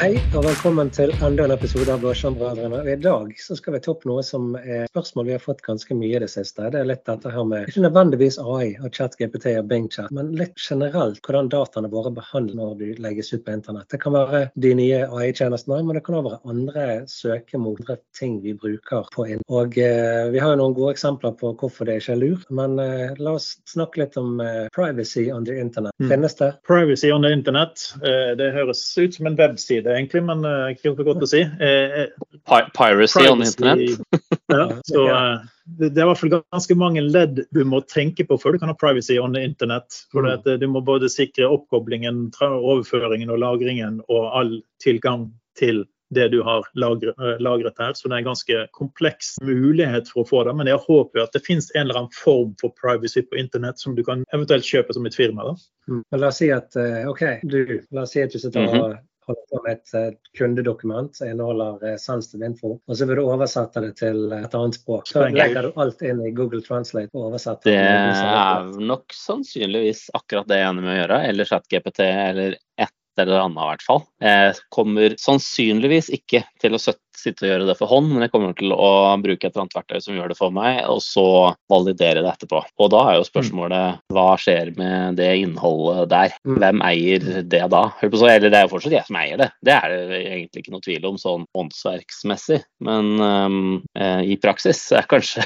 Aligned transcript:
Hei 0.00 0.14
og 0.32 0.46
velkommen 0.46 0.88
til 0.96 1.10
enda 1.20 1.44
en 1.44 1.52
episode 1.52 1.92
av 1.92 1.98
Blåskjermbrødrene. 2.00 2.78
I 2.88 2.94
dag 3.04 3.34
så 3.36 3.52
skal 3.58 3.74
vi 3.74 3.80
ta 3.84 3.90
opp 3.92 4.06
noe 4.08 4.22
som 4.24 4.54
er 4.56 4.86
spørsmål 4.88 5.26
vi 5.26 5.34
har 5.34 5.42
fått 5.44 5.58
ganske 5.66 5.92
mye 5.92 6.14
i 6.16 6.20
det 6.22 6.30
siste. 6.32 6.70
Det 6.72 6.78
er 6.80 6.86
litt 6.88 7.02
dette 7.04 7.28
her 7.28 7.44
med 7.44 7.68
ikke 7.68 7.82
nødvendigvis 7.84 8.38
AI 8.40 8.70
og 8.80 8.96
ChatGPT 8.96 9.50
og 9.60 9.68
BingChat, 9.68 10.08
men 10.16 10.30
litt 10.38 10.56
generelt 10.56 11.20
hvordan 11.20 11.50
dataene 11.52 11.90
våre 11.92 12.14
behandles 12.16 12.56
når 12.56 12.78
de 12.78 12.88
legges 13.04 13.28
ut 13.34 13.42
på 13.44 13.52
internett. 13.52 13.90
Det 13.92 14.00
kan 14.00 14.16
være 14.16 14.40
de 14.64 14.70
nye 14.78 15.02
AI-tjenestene, 15.04 15.82
men 15.84 15.98
det 15.98 16.02
kan 16.06 16.16
også 16.16 16.30
være 16.30 16.54
andre 16.54 16.86
søkemotere, 17.12 17.98
ting 18.16 18.40
vi 18.40 18.56
bruker 18.56 19.12
på 19.12 19.28
inn. 19.34 19.44
Og 19.52 19.76
eh, 19.84 20.30
Vi 20.32 20.40
har 20.40 20.56
jo 20.56 20.62
noen 20.62 20.78
gode 20.80 20.96
eksempler 20.96 21.36
på 21.36 21.52
hvorfor 21.60 21.90
det 21.90 21.98
ikke 22.00 22.16
er 22.16 22.22
lurt, 22.22 22.48
men 22.48 22.80
eh, 22.80 23.12
la 23.20 23.36
oss 23.36 23.50
snakke 23.68 24.06
litt 24.06 24.16
om 24.16 24.40
eh, 24.40 24.64
privacy 24.72 25.28
on 25.28 25.44
the 25.44 25.60
internet. 25.60 25.92
Mm. 26.00 26.08
Finnes 26.16 26.40
det? 26.40 26.54
Privacy 26.64 27.12
on 27.12 27.28
the 27.28 27.36
internet. 27.36 27.84
Eh, 28.00 28.32
Det 28.40 28.50
høres 28.56 28.86
ut 28.96 29.20
som 29.20 29.28
en 29.28 29.36
webside, 29.36 29.89
egentlig, 29.96 30.22
men 30.26 30.44
uh, 30.44 30.68
ikke 30.72 30.92
så 30.96 31.04
godt 31.06 31.22
å 31.24 31.28
si. 31.30 31.40
Eh, 31.40 32.06
Pi- 32.48 32.70
Piracy 32.76 33.26
on 33.26 33.40
privacy- 33.40 33.50
internet. 33.50 34.00
Ja, 34.50 34.64
så 34.88 35.02
eh, 35.06 35.44
det 35.78 35.92
det 35.94 36.00
er 36.02 36.08
i 36.08 36.10
hvert 36.10 36.18
fall 36.18 36.32
ganske 36.34 36.74
mange 36.78 37.02
ledd 37.06 37.44
du 37.54 37.60
må 37.64 37.78
tenke 37.86 38.24
på 38.26 38.38
før 38.42 38.56
du 38.56 38.58
kan 38.58 38.72
ha 38.72 38.74
privacy 38.74 39.18
on 39.22 39.32
the 39.36 39.42
internet. 39.46 40.00
For 40.10 40.22
Mm. 40.26 40.32
at, 40.32 40.46
eh, 40.46 40.56
Du 40.58 40.66
må 40.68 40.80
både 40.84 41.08
sikre 41.08 41.46
oppkoblingen, 41.46 42.30
tra- 42.34 42.50
overføringen 42.58 43.30
og 43.30 43.38
lagringen 43.38 44.00
og 44.08 44.30
all 44.34 44.60
tilgang 44.82 45.30
til 45.56 45.84
det 46.12 46.32
du 46.32 46.42
har 46.42 46.64
lagret, 46.74 47.14
eh, 47.20 47.84
her. 47.86 47.92
Så 47.94 48.08
det 48.08 48.12
er 48.12 48.18
en 48.18 48.24
ganske 48.32 48.66
kompleks 48.74 49.36
mulighet 49.46 50.08
for 50.10 50.24
å 50.24 50.28
få 50.28 50.44
det. 50.44 50.56
Men 50.56 50.66
jeg 50.66 50.78
håper 50.82 51.22
at 51.22 51.30
det 51.32 51.44
finnes 51.46 51.70
en 51.76 51.82
eller 51.86 52.00
annen 52.00 52.10
form 52.18 52.56
for 52.60 52.70
privacy 52.74 53.22
på 53.22 53.38
internett 53.38 53.78
som 53.78 53.94
du 53.94 54.02
kan 54.02 54.24
eventuelt 54.34 54.64
kjøpe 54.66 54.92
som 54.92 55.06
et 55.06 55.14
firma. 55.14 55.44
da. 55.44 55.54
Mm. 55.88 56.02
La 56.18 56.26
oss 56.32 56.38
si 56.42 56.50
at 56.50 56.74
eh, 56.74 57.06
OK, 57.06 57.22
du, 57.44 57.80
la 57.92 58.02
oss 58.02 58.10
si 58.16 58.22
at 58.22 58.32
du 58.32 58.38
sitter 58.42 58.66
og 58.66 58.98
holder 59.30 59.46
på 59.50 59.62
med 59.64 59.78
et 59.78 59.94
eh, 59.98 60.12
kundedokument 60.38 61.16
som 61.16 61.30
inneholder 61.30 61.88
eh, 61.88 61.96
sensitive 62.00 62.50
info, 62.50 62.76
og 62.78 62.98
så 62.98 63.08
vil 63.08 63.20
du 63.20 63.24
oversette 63.24 63.82
det 63.84 63.92
til 64.00 64.30
et 64.36 64.56
annet 64.58 64.78
språk. 64.78 65.08
Så 65.10 65.26
legger 65.28 65.68
du 65.68 65.80
alt 65.80 66.02
inn 66.06 66.22
i 66.26 66.32
Google 66.36 66.62
Translate 66.66 67.10
og 67.14 67.30
oversetter. 67.30 67.70
Det 67.70 67.76
er 67.80 68.72
nok 68.92 69.16
sannsynligvis 69.16 70.08
akkurat 70.18 70.48
det 70.50 70.60
jeg 70.60 70.68
er 70.68 70.74
enig 70.74 70.86
med 70.86 70.94
å 70.94 70.98
gjøre. 71.00 71.20
Eller 71.30 71.50
ChatGPT 71.50 72.02
eller 72.06 72.58
et 72.80 72.96
eller 73.20 73.44
annet 73.44 73.62
i 73.62 73.68
hvert 73.72 73.84
fall. 73.84 74.02
Jeg 74.22 74.56
kommer 74.72 75.16
sannsynligvis 75.20 76.10
ikke 76.14 76.44
til 76.62 76.76
å 76.76 76.80
sitte 77.20 77.46
og 77.46 77.52
gjøre 77.52 77.68
det 77.70 77.76
for 77.78 77.90
hånd, 77.90 78.10
men 78.12 78.24
jeg 78.24 78.32
kommer 78.34 78.54
til 78.58 78.74
å 78.74 78.90
bruke 79.20 79.46
et 79.46 79.52
eller 79.52 79.66
annet 79.66 79.78
verktøy 79.78 80.04
som 80.04 80.16
gjør 80.16 80.32
det 80.32 80.38
for 80.38 80.54
meg, 80.54 80.80
og 80.90 81.02
så 81.04 81.26
validere 81.70 82.24
det 82.24 82.32
etterpå. 82.32 82.62
Og 82.80 82.92
da 82.94 83.02
er 83.10 83.18
jo 83.18 83.28
spørsmålet 83.28 84.00
hva 84.14 84.28
skjer 84.40 84.72
med 84.78 85.20
det 85.20 85.30
innholdet 85.42 86.10
der? 86.12 86.36
Mm. 86.46 86.58
Hvem 86.62 86.84
eier 86.86 87.28
det 87.54 87.62
da? 87.72 87.84
Hør 88.00 88.12
på 88.12 88.20
så, 88.20 88.30
eller 88.32 88.52
det 88.52 88.60
er 88.60 88.66
jo 88.66 88.72
fortsatt 88.74 88.96
jeg 88.96 89.08
som 89.08 89.20
eier 89.20 89.40
det. 89.40 89.50
Det 89.66 89.76
er 89.76 89.96
det 89.96 90.20
egentlig 90.20 90.64
ikke 90.64 90.74
noe 90.74 90.84
tvil 90.84 91.08
om 91.10 91.20
sånn 91.20 91.46
åndsverksmessig. 91.60 92.60
Men 92.86 93.12
eh, 93.20 94.22
i 94.32 94.36
praksis 94.40 94.82
er 94.96 95.08
kanskje 95.10 95.44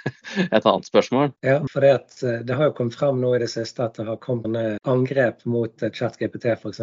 et 0.56 0.62
annet 0.62 0.88
spørsmål. 0.88 1.32
Ja, 1.46 1.58
for 1.72 1.84
det, 1.84 1.92
at, 2.00 2.18
eh, 2.22 2.40
det 2.46 2.56
har 2.58 2.70
jo 2.70 2.76
kommet 2.78 2.98
frem 2.98 3.20
nå 3.22 3.32
i 3.36 3.42
det 3.42 3.50
siste 3.52 3.84
at 3.86 3.98
det 3.98 4.06
har 4.08 4.20
kommet 4.22 4.78
angrep 4.88 5.42
mot 5.48 5.82
eh, 5.82 5.92
ChatGPT 5.92 6.50
f.eks., 6.54 6.82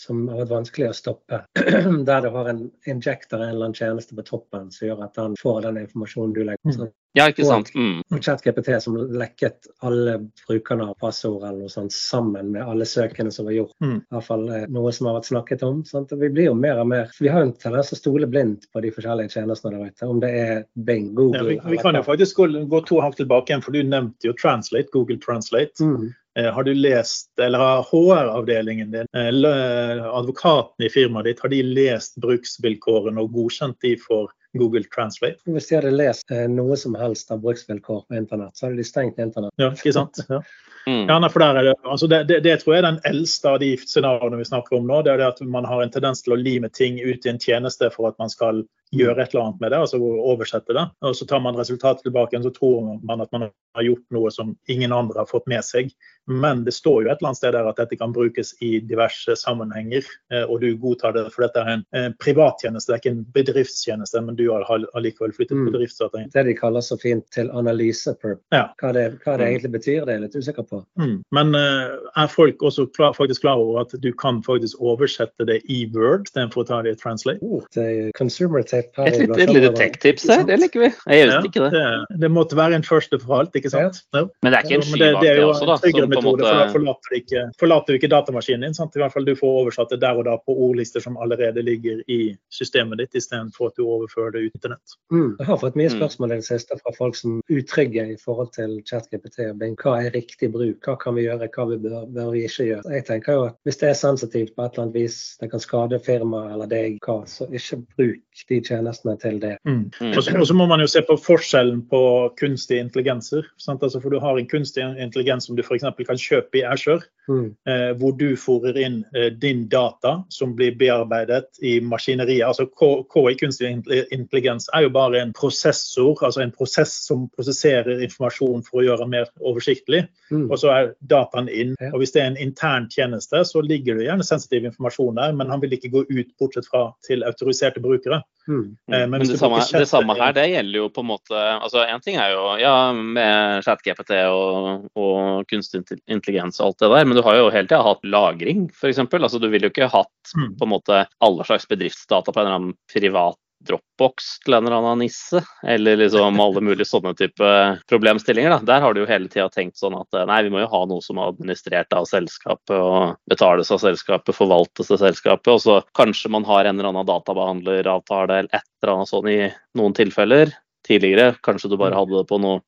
som 0.00 0.26
har 0.30 0.42
vært 0.42 0.54
vanskelig 0.54 0.90
å 0.90 0.96
stoppe. 0.96 1.42
Der 2.08 2.24
du 2.24 2.30
har 2.34 2.50
en 2.52 2.66
injector, 2.88 3.40
en 3.40 3.54
eller 3.54 3.70
annen 3.70 3.78
tjeneste 3.80 4.16
på 4.16 4.24
toppen 4.26 4.70
som 4.74 4.88
gjør 4.88 5.04
at 5.08 5.20
han 5.20 5.36
får 5.40 5.62
den 5.66 5.84
informasjonen 5.84 6.34
du 6.36 6.42
legger. 6.44 6.64
Mm. 6.68 6.76
sånn. 6.76 6.92
Ja, 7.18 7.24
ikke 7.26 7.42
sant? 7.42 7.72
Mm. 7.74 8.04
Og 8.06 8.20
ChatGPT 8.22 8.68
som 8.84 8.94
lekket 9.18 9.66
alle 9.86 10.12
brukerne 10.44 10.86
av 10.92 10.98
passord 11.02 11.42
eller 11.42 11.64
noe 11.64 11.72
sånt 11.72 11.94
sammen 11.94 12.52
med 12.54 12.62
alle 12.62 12.86
søkene 12.86 13.32
som 13.34 13.48
var 13.48 13.56
gjort. 13.56 13.74
Mm. 13.82 13.96
I 13.98 14.14
hvert 14.14 14.28
fall 14.28 14.44
eh, 14.54 14.68
noe 14.70 14.92
som 14.94 15.08
har 15.10 15.18
vært 15.18 15.30
snakket 15.32 15.64
om. 15.66 15.82
Sant? 15.88 16.14
Vi 16.20 16.30
blir 16.30 16.50
jo 16.50 16.54
mer 16.54 16.78
og 16.82 16.86
mer 16.92 17.10
Vi 17.18 17.32
har 17.32 17.42
jo 17.42 17.50
en 17.50 17.56
tendens 17.58 17.90
til 17.90 17.98
å 17.98 18.02
stole 18.04 18.30
blindt 18.30 18.68
på 18.70 18.84
de 18.84 18.94
forskjellige 18.94 19.34
tjenestene 19.34 19.74
der 19.80 19.90
ute. 19.90 20.06
Om 20.06 20.22
det 20.22 20.30
er 20.44 20.54
Bing, 20.86 21.10
Google 21.18 21.42
Ja, 21.42 21.48
vi, 21.50 21.58
vi 21.74 21.82
kan 21.82 21.98
jo 21.98 22.04
faktisk 22.06 22.38
gå, 22.38 22.50
gå 22.70 22.82
to 22.86 23.02
hakk 23.02 23.18
tilbake 23.18 23.50
igjen, 23.50 23.66
for 23.66 23.74
du 23.74 23.82
nevnte 23.82 24.30
jo 24.30 24.36
Translate, 24.38 24.92
Google 24.94 25.18
Translate. 25.24 25.82
Mm. 25.82 26.12
Eh, 26.40 26.52
Har 26.52 26.64
du 26.64 26.74
lest, 26.74 27.38
eller 27.38 27.58
har 27.58 27.82
HR-avdelingen 27.82 28.90
din, 28.90 29.06
eh, 29.14 30.14
advokaten 30.14 30.86
i 30.86 30.90
firmaet 30.90 31.24
ditt, 31.24 31.40
har 31.40 31.48
de 31.48 31.62
lest 31.62 32.16
bruksvilkårene 32.16 33.20
og 33.20 33.32
godkjent 33.34 33.76
de 33.80 33.96
for 34.00 34.30
Google 34.58 34.84
Translate? 34.94 35.38
Hvis 35.46 35.68
de 35.68 35.78
hadde 35.78 35.92
lest 35.94 36.30
eh, 36.30 36.46
noe 36.48 36.76
som 36.76 36.96
helst 36.98 37.30
av 37.30 37.42
bruksvilkår 37.44 38.02
på 38.08 38.18
internett, 38.18 38.56
så 38.56 38.66
hadde 38.66 38.80
de 38.80 38.88
stengt 38.88 39.18
internett. 39.18 39.54
Ja, 39.60 39.72
ikke 39.76 39.96
sant? 39.96 40.24
Ja. 40.30 40.42
Mm. 40.88 41.10
Ja, 41.10 41.28
for 41.28 41.42
der 41.44 41.58
er 41.60 41.66
det, 41.68 41.72
altså 41.84 42.06
det, 42.08 42.22
det, 42.30 42.38
det 42.40 42.54
tror 42.62 42.72
jeg 42.72 42.80
er 42.80 42.86
den 42.86 43.02
eldste 43.04 43.50
av 43.50 43.58
de 43.60 43.74
scenarioene 43.76 44.38
vi 44.40 44.46
snakker 44.48 44.78
om 44.78 44.86
nå. 44.88 45.02
Det 45.04 45.12
er 45.12 45.18
det 45.20 45.26
at 45.26 45.42
man 45.44 45.66
har 45.68 45.82
en 45.84 45.92
tendens 45.92 46.24
til 46.24 46.32
å 46.32 46.38
lime 46.40 46.70
ting 46.72 46.96
ut 46.96 47.26
i 47.26 47.30
en 47.34 47.40
tjeneste 47.42 47.90
for 47.92 48.08
at 48.08 48.16
man 48.22 48.32
skal 48.32 48.62
gjøre 48.92 49.22
et 49.22 49.34
eller 49.34 49.44
annet 49.46 49.60
med 49.60 49.70
det, 49.72 49.78
altså 49.78 49.98
oversette 50.02 50.74
det. 50.74 50.86
Og 51.06 51.14
så 51.16 51.26
tar 51.30 51.40
man 51.44 51.54
resultatet 51.58 52.02
tilbake 52.06 52.34
igjen, 52.34 52.42
så 52.46 52.54
tror 52.54 52.98
man 53.06 53.20
at 53.22 53.30
man 53.32 53.48
har 53.76 53.84
gjort 53.86 54.06
noe 54.10 54.30
som 54.34 54.56
ingen 54.68 54.92
andre 54.92 55.20
har 55.22 55.28
fått 55.30 55.46
med 55.46 55.62
seg. 55.64 55.92
Men 56.30 56.64
det 56.64 56.74
står 56.74 57.04
jo 57.04 57.10
et 57.10 57.18
eller 57.20 57.30
annet 57.30 57.38
sted 57.38 57.54
der 57.54 57.68
at 57.70 57.78
dette 57.78 57.96
kan 57.98 58.12
brukes 58.14 58.52
i 58.62 58.78
diverse 58.80 59.34
sammenhenger, 59.38 60.02
eh, 60.32 60.42
og 60.44 60.60
du 60.62 60.68
godtar 60.78 61.14
det, 61.14 61.24
for 61.34 61.46
dette 61.46 61.62
er 61.62 61.70
en 61.76 61.84
eh, 61.94 62.08
privattjeneste, 62.22 62.90
det 62.90 62.96
er 62.96 63.02
ikke 63.02 63.12
en 63.14 63.24
bedriftstjeneste, 63.34 64.22
men 64.26 64.36
du 64.38 64.44
har 64.50 64.66
allikevel 64.94 65.32
flyttet 65.36 65.56
Mm. 65.60 65.66
bedriftsdata 65.72 66.22
inn. 66.22 66.30
Det 66.32 66.44
de 66.46 66.54
kaller 66.54 66.80
så 66.80 66.96
fint 67.00 67.24
til 67.34 67.50
analysepurp. 67.50 68.40
Ja. 68.54 68.68
Hva, 68.80 68.92
det, 68.94 69.18
hva 69.24 69.36
det 69.36 69.46
Mm. 69.46 69.50
egentlig 69.50 69.72
betyr, 69.72 70.04
det 70.06 70.08
er 70.08 70.18
jeg 70.18 70.22
litt 70.22 70.36
usikker 70.36 70.62
på. 70.68 70.84
Mm. 70.98 71.22
Men 71.32 71.54
eh, 71.54 71.96
er 72.16 72.26
folk 72.28 72.58
også 72.62 72.86
klar, 72.94 73.12
faktisk 73.12 73.42
klar 73.42 73.56
over 73.58 73.80
at 73.82 73.94
du 74.00 74.12
kan 74.12 74.42
faktisk 74.42 74.80
oversette 74.80 75.46
det 75.46 75.62
i 75.68 75.86
Word 75.94 76.26
istedenfor 76.26 76.62
å 76.64 76.66
ta 76.66 76.82
det 76.82 76.92
i 76.92 77.00
Translate? 77.02 77.38
Oh, 77.42 77.62
det 77.74 77.82
er 77.84 78.10
consumer 78.16 78.62
tape 78.62 78.79
her. 78.96 79.06
Et 79.10 79.18
lite, 79.20 79.40
et 79.42 79.52
lite 79.54 79.70
tech-tips 79.78 80.26
her, 80.30 80.42
det 80.48 80.58
liker 80.60 80.80
vi. 80.84 80.90
Jeg 81.08 81.26
Ja, 81.30 81.40
ikke 81.44 81.62
det. 81.64 81.70
det, 81.74 82.20
det 82.20 82.30
måtte 82.30 82.56
være 82.56 82.74
en 82.80 82.82
første 82.86 83.18
for 83.22 83.38
alt, 83.40 83.54
ikke 83.56 83.70
sant? 83.72 84.00
Ja. 84.14 84.24
Men 84.42 84.52
det 84.52 84.58
er 84.58 84.64
ikke 84.68 84.78
en 84.80 84.86
Men 84.90 85.00
det, 85.00 85.10
det 85.22 85.30
er 85.30 85.40
jo 85.40 85.48
også, 85.52 85.68
en 85.68 85.80
tryggere 85.84 86.08
metode, 86.08 86.42
måte... 86.42 86.50
for 86.50 86.58
da 86.60 86.68
forlater 86.74 87.10
du 87.10 87.16
ikke, 87.20 87.44
forlater 87.60 87.86
du 87.92 87.98
ikke 88.00 88.10
datamaskinen 88.14 88.66
din. 88.68 88.74
Sant? 88.74 88.96
I 88.96 89.02
hvert 89.04 89.12
fall 89.12 89.24
Du 89.28 89.34
får 89.36 89.58
oversatt 89.62 89.90
det 89.94 90.00
der 90.02 90.18
og 90.20 90.24
da 90.26 90.36
på 90.40 90.56
ordlister 90.56 91.00
som 91.04 91.16
allerede 91.20 91.62
ligger 91.62 92.00
i 92.08 92.20
systemet 92.50 92.98
ditt, 92.98 93.14
istedenfor 93.14 93.70
at 93.70 93.76
du 93.76 93.84
overfører 93.86 94.32
det 94.36 94.46
ut 94.48 94.54
internett. 94.58 94.96
Mm. 95.12 95.36
Jeg 95.38 95.46
har 95.46 95.56
fått 95.60 95.76
mye 95.76 95.90
Mm. 95.90 95.98
spørsmål 95.98 96.32
i 96.32 96.36
det 96.40 96.44
siste 96.46 96.76
fra 96.78 96.92
folk 96.96 97.16
som 97.16 97.38
er 97.40 97.58
utrygge 97.60 98.04
i 98.12 98.16
forhold 98.24 98.52
til 98.54 98.82
ChatGPT 98.86 99.38
Hva 99.82 99.96
er 100.04 100.10
riktig 100.14 100.52
bruk? 100.52 100.78
Hva 100.86 100.96
kan 101.00 101.14
vi 101.16 101.24
gjøre, 101.26 101.48
hva 101.50 101.64
vi 101.70 101.76
bør, 101.82 102.06
bør 102.06 102.30
vi 102.32 102.44
ikke 102.46 102.66
gjøre? 102.68 102.92
Jeg 102.94 103.04
tenker 103.06 103.32
jo 103.32 103.44
at 103.48 103.54
Hvis 103.64 103.76
det 103.80 103.88
er 103.90 103.94
sensitivt 103.98 104.54
på 104.56 104.62
et 104.64 104.72
eller 104.72 104.82
annet 104.84 104.94
vis, 104.94 105.36
det 105.40 105.50
kan 105.50 105.60
skade 105.60 105.98
firmaet 106.06 106.52
eller 106.52 106.66
deg, 106.70 106.98
hva, 107.04 107.22
så 107.26 107.46
ikke 107.50 107.80
bruk 107.96 108.44
de 108.48 108.60
tjenestene 108.70 109.16
til 109.20 109.38
det. 109.42 109.54
Mm. 109.68 109.90
Og 110.14 110.22
så, 110.24 110.56
må 110.56 110.66
man 110.70 110.82
jo 110.82 110.88
se 110.90 111.02
på 111.06 111.18
forskjellen 111.20 111.82
på 111.90 112.02
kunstige 112.40 112.82
intelligenser. 112.86 113.48
Sant? 113.60 113.82
Altså, 113.82 114.00
for 114.00 114.10
Du 114.10 114.20
har 114.22 114.38
en 114.38 114.48
kunstig 114.48 114.86
intelligens 115.02 115.46
som 115.48 115.58
du 115.58 115.62
f.eks. 115.66 115.86
kan 116.06 116.20
kjøpe 116.20 116.62
i 116.62 116.66
Azure, 116.66 117.04
Mm. 117.30 117.54
eh, 117.68 117.90
hvor 118.00 118.16
du 118.18 118.32
fòrer 118.36 118.78
inn 118.80 118.96
eh, 119.14 119.28
din 119.30 119.68
data 119.70 120.16
som 120.34 120.56
blir 120.58 120.74
bearbeidet 120.78 121.60
i 121.62 121.76
maskineriet. 121.80 122.42
Altså 122.48 122.66
KI, 122.66 123.36
kunstig 123.38 123.70
intelligens, 124.10 124.66
er 124.74 124.88
jo 124.88 124.90
bare 124.96 125.20
en 125.20 125.34
prosessor, 125.36 126.18
altså 126.26 126.42
en 126.42 126.54
prosess 126.54 126.96
som 127.06 127.28
prosesserer 127.36 128.02
informasjon 128.02 128.64
for 128.66 128.80
å 128.80 128.86
gjøre 128.88 129.04
den 129.04 129.14
mer 129.14 129.30
oversiktlig. 129.38 130.02
Mm. 130.32 130.48
Og 130.48 130.58
så 130.58 130.72
er 130.74 130.92
dataen 131.12 131.48
inn. 131.52 131.76
Ja. 131.78 131.92
Og 131.94 132.02
hvis 132.02 132.16
det 132.16 132.24
er 132.24 132.32
en 132.32 132.40
intern 132.40 132.90
tjeneste, 132.90 133.44
så 133.46 133.62
ligger 133.62 134.00
det 134.00 134.08
gjerne 134.08 134.26
sensitiv 134.26 134.66
informasjon 134.66 135.22
der, 135.22 135.36
men 135.38 135.54
han 135.54 135.62
vil 135.62 135.78
ikke 135.78 135.92
gå 135.94 136.04
ut 136.10 136.34
bortsett 136.40 136.66
fra 136.66 136.88
til 137.06 137.22
autoriserte 137.26 137.82
brukere. 137.84 138.24
Mm. 138.48 138.76
Eh, 138.92 138.98
men 139.06 139.10
Men 139.10 139.28
det 139.28 139.38
samme, 139.38 139.60
det 139.72 139.86
samme 139.86 140.14
her, 140.18 140.32
det 140.32 140.46
gjelder 140.48 140.78
jo 140.78 140.88
på 140.90 141.02
en 141.04 141.10
måte 141.10 141.36
altså 141.36 141.84
En 141.84 142.00
ting 142.00 142.16
er 142.16 142.32
jo 142.32 142.44
ja, 142.58 142.92
med 142.92 143.64
ChatGPT 143.64 144.16
og, 144.32 144.88
og 144.96 145.44
kunstig 145.50 145.82
intelligens 146.08 146.60
og 146.60 146.70
alt 146.70 146.80
det 146.80 146.90
der, 146.94 147.04
men 147.04 147.19
du 147.20 147.26
har 147.28 147.36
jo 147.38 147.50
hele 147.52 147.68
tida 147.68 147.82
hatt 147.84 148.02
lagring, 148.08 148.66
f.eks. 148.72 148.98
Altså, 149.04 149.38
du 149.42 149.46
ville 149.52 149.68
jo 149.68 149.74
ikke 149.74 149.92
hatt 149.92 150.08
Mm. 150.36 150.52
på 150.58 150.66
en 150.66 150.70
måte 150.70 150.96
alle 151.24 151.44
slags 151.48 151.66
bedriftsdata 151.70 152.32
på 152.32 152.38
en 152.40 152.46
eller 152.46 152.58
annen 152.58 152.74
privat 152.92 153.36
Dropbox 153.60 154.28
til 154.44 154.54
en 154.56 154.64
eller 154.64 154.78
annen 154.78 155.02
nisse, 155.04 155.42
eller 155.68 155.98
liksom 156.00 156.38
alle 156.44 156.62
mulige 156.64 156.86
sånne 156.88 157.10
type 157.18 157.48
problemstillinger. 157.92 158.54
da. 158.54 158.58
Der 158.70 158.80
har 158.80 158.94
du 158.94 159.02
jo 159.02 159.08
hele 159.10 159.28
tida 159.28 159.50
tenkt 159.52 159.76
sånn 159.76 159.98
at 159.98 160.16
eh, 160.16 160.24
nei, 160.30 160.38
vi 160.46 160.52
må 160.54 160.62
jo 160.62 160.70
ha 160.72 160.80
noe 160.88 161.04
som 161.04 161.20
er 161.20 161.28
administrert 161.34 161.92
av 161.92 162.06
selskapet 162.08 162.72
og 162.76 163.18
betales 163.28 163.68
av 163.74 163.82
selskapet, 163.82 164.32
forvaltes 164.38 164.88
av 164.96 165.02
selskapet, 165.02 165.52
og 165.52 165.60
så 165.60 165.76
kanskje 165.98 166.32
man 166.32 166.46
har 166.48 166.64
en 166.64 166.78
eller 166.80 166.88
annen 166.94 167.10
databehandleravtale 167.10 168.38
eller 168.40 168.54
et 168.56 168.64
eller 168.82 168.94
annet 168.94 169.12
sånn 169.12 169.28
i 169.28 169.38
noen 169.76 169.96
tilfeller. 169.98 170.54
Tidligere 170.88 171.34
kanskje 171.44 171.68
du 171.68 171.76
bare 171.76 171.98
hadde 171.98 172.16
det 172.16 172.28
på 172.30 172.40
noe 172.40 172.62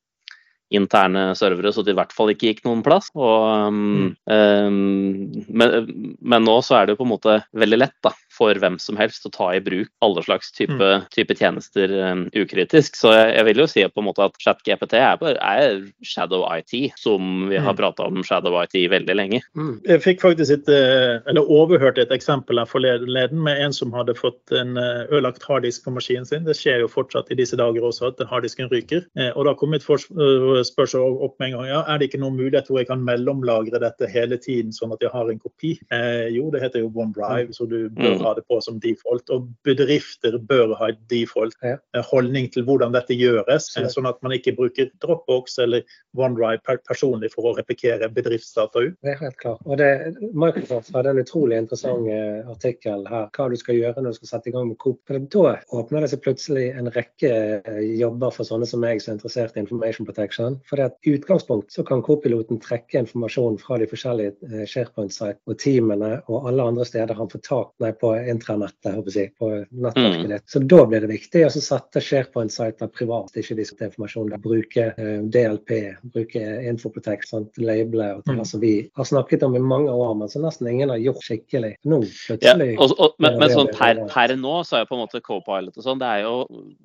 interne 0.77 1.31
servere, 1.37 1.73
så 1.73 1.83
det 1.85 1.93
i 1.93 1.97
hvert 1.97 2.13
fall 2.15 2.31
ikke 2.33 2.51
gikk 2.51 2.63
noen 2.67 2.83
plass. 2.85 3.09
Og, 3.15 3.69
um, 3.69 4.13
um, 4.29 4.77
men, 5.47 5.89
men, 6.19 6.45
nå 6.47 6.57
så 6.65 6.79
er 6.79 6.87
det 6.87 6.95
jo 6.95 7.03
på 7.03 7.07
en 7.07 7.13
måte 7.13 7.37
veldig 7.59 7.79
lett 7.79 7.95
da, 8.05 8.13
for 8.33 8.57
hvem 8.59 8.79
som 8.81 8.97
helst 8.99 9.25
å 9.27 9.33
ta 9.33 9.51
i 9.53 9.61
bruk 9.63 9.91
alle 10.03 10.23
slags 10.25 10.51
type, 10.55 10.77
mm. 10.79 11.07
type 11.13 11.37
tjenester 11.39 11.93
um, 12.01 12.25
ukritisk. 12.33 12.97
Så 12.99 13.13
jeg, 13.13 13.33
jeg, 13.37 13.47
vil 13.49 13.63
jo 13.63 13.69
si 13.69 13.85
på 13.85 14.03
en 14.03 14.09
måte 14.09 14.25
at 14.25 14.37
ChatGPT 14.41 14.97
er, 14.99 15.21
er 15.37 15.83
Shadow 16.05 16.45
IT, 16.49 16.93
som 16.99 17.47
vi 17.51 17.59
har 17.59 17.75
mm. 17.75 17.79
prata 17.79 18.07
om 18.09 18.23
Shadow 18.25 18.57
IT 18.63 18.77
veldig 18.93 19.17
lenge. 19.17 19.43
Mm. 19.57 19.75
Jeg 19.87 20.03
fikk 20.05 20.23
faktisk 20.25 20.57
et, 20.57 20.71
eh, 20.73 21.19
eller 21.29 21.49
overhørte 21.53 22.05
et 22.05 22.13
eksempel 22.15 22.61
her 22.61 22.69
forleden 22.69 23.41
med 23.43 23.61
en 23.61 23.75
som 23.75 23.93
hadde 23.95 24.15
fått 24.17 24.53
en 24.55 24.77
eh, 24.79 25.05
ødelagt 25.09 25.45
harddisk 25.47 25.85
på 25.85 25.93
maskinen 25.95 26.27
sin. 26.27 26.45
Det 26.47 26.57
skjer 26.57 26.83
jo 26.83 26.91
fortsatt 26.91 27.31
i 27.31 27.37
disse 27.39 27.57
dager 27.59 27.85
også 27.85 28.11
at 28.11 28.23
harddisken 28.29 28.71
ryker. 28.73 29.05
Eh, 29.19 29.31
og 29.33 29.47
da 29.47 29.55
kom 29.57 29.75
mitt 30.63 30.91
seg 30.93 31.23
opp 31.25 31.39
med 31.39 31.49
en 31.49 31.57
gang. 31.57 31.67
Ja, 31.69 31.81
er 31.89 31.99
det 31.99 32.09
ikke 32.09 32.21
noen 32.21 32.37
mulighet 32.37 32.69
hvor 32.69 32.79
jeg 32.81 32.89
kan 32.89 33.03
mellomlagre 33.05 33.81
dette 33.81 34.09
hele 34.11 34.37
tiden, 34.41 34.73
sånn 34.75 34.93
at 34.95 35.03
jeg 35.03 35.11
har 35.13 35.29
en 35.29 35.41
kopi? 35.41 35.73
Eh, 35.93 36.29
jo, 36.35 36.49
det 36.53 36.63
heter 36.63 36.83
jo 36.83 36.91
OneDrive, 36.93 37.53
så 37.55 37.67
du 37.69 37.89
bør 37.93 38.17
ha 38.23 38.33
det 38.37 38.45
på 38.49 38.59
som 38.63 38.79
default. 38.83 39.29
Og 39.33 39.49
bedrifter 39.67 40.37
bør 40.39 40.75
ha 40.79 40.91
et 40.93 41.01
default 41.11 41.57
ja. 41.63 41.77
Eh, 41.95 42.13
til 42.53 42.65
hvordan 42.67 42.93
dette 42.95 43.15
gjøres, 43.17 43.69
eh, 43.77 43.89
sånn 43.91 44.09
at 44.09 44.21
man 44.23 44.35
ikke 44.35 44.55
bruker 44.57 44.91
Dropbox 45.03 45.57
eller 45.63 45.83
OneDrive 46.15 46.79
personlig 46.87 47.31
for 47.33 47.49
å 47.49 47.55
replikere 47.57 48.09
bedriftsdata 48.13 48.83
ut. 48.83 48.97
Det 49.03 49.15
er 49.15 49.21
helt 49.21 49.39
klart. 49.41 49.61
Og 49.65 49.77
det, 49.81 49.89
Microsoft 50.33 50.93
hadde 50.95 51.13
en 51.13 51.23
utrolig 51.23 51.59
interessant 51.61 52.07
eh, 52.11 52.41
artikkel 52.49 53.07
her, 53.09 53.29
hva 53.33 53.49
du 53.49 53.57
skal 53.59 53.79
gjøre 53.79 54.03
når 54.03 54.15
du 54.15 54.21
skal 54.21 54.33
sette 54.35 54.51
i 54.51 54.55
gang 54.55 54.69
med 54.69 54.79
Coop. 54.83 55.01
Da 55.07 55.57
åpner 55.73 56.05
det 56.05 56.11
seg 56.13 56.23
plutselig 56.25 56.69
en 56.73 56.91
rekke 56.93 57.33
jobber 57.97 58.33
for 58.33 58.47
sånne 58.47 58.67
som 58.69 58.83
meg 58.83 59.01
som 59.01 59.13
er 59.13 59.19
interessert 59.19 59.57
i 59.57 59.63
information 59.63 60.07
protection. 60.07 60.52
For 60.69 60.81
i 60.81 61.13
utgangspunkt 61.15 61.73
så 61.73 61.83
kan 61.87 62.03
co-piloten 62.05 62.59
trekke 62.63 63.03
informasjon 63.03 63.57
fra 63.61 63.77
de 63.81 63.87
forskjellige 63.89 64.65
SharePoint-site 64.69 65.39
og 65.49 65.59
teamene 65.61 66.15
og 66.31 66.49
alle 66.49 66.67
andre 66.71 66.87
steder 66.87 67.17
han 67.17 67.31
får 67.31 67.43
tak 67.47 67.71
nei, 67.83 67.91
på 67.99 68.13
intranettet, 68.17 69.11
si, 69.13 69.27
på 69.39 69.51
nettverket 69.71 70.29
ditt. 70.29 70.45
Mm. 70.45 70.51
Så 70.55 70.63
da 70.73 70.81
blir 70.89 71.05
det 71.05 71.11
viktig 71.13 71.45
å 71.47 71.51
sette 71.53 72.03
SharePoint-sider 72.03 72.91
privat, 72.93 73.33
ikke 73.39 73.57
de 73.59 73.67
skal 73.67 73.89
informasjon. 73.89 74.33
Bruke 74.43 74.89
eh, 74.91 75.19
DLP, 75.33 75.73
bruke 76.13 76.43
Infoprotect, 76.69 77.27
sånt, 77.29 77.57
label 77.61 78.03
og 78.09 78.29
mm. 78.29 78.43
som 78.47 78.63
vi 78.63 78.75
har 78.97 79.07
snakket 79.07 79.45
om 79.47 79.57
i 79.57 79.63
mange 79.63 79.91
år, 79.91 80.13
men 80.19 80.31
som 80.31 80.45
nesten 80.45 80.69
ingen 80.69 80.93
har 80.93 81.01
gjort 81.01 81.23
skikkelig. 81.25 81.75
Nå 81.89 82.01
plutselig 82.03 82.69
ja, 82.73 82.79
og, 82.81 82.95
og, 82.97 83.17
Men, 83.23 83.39
men 83.41 83.53
sånn 83.53 83.71
per, 83.73 84.03
per, 84.11 84.35
nå 84.39 84.59
så 84.67 84.77
er 84.77 84.85
jo 84.85 84.91
på 84.91 84.97
en 84.97 85.03
måte 85.03 85.23
Copilot 85.23 85.77
og 85.77 85.85
sånn, 85.85 86.01
det 86.01 86.09
er 86.09 86.25
jo 86.25 86.35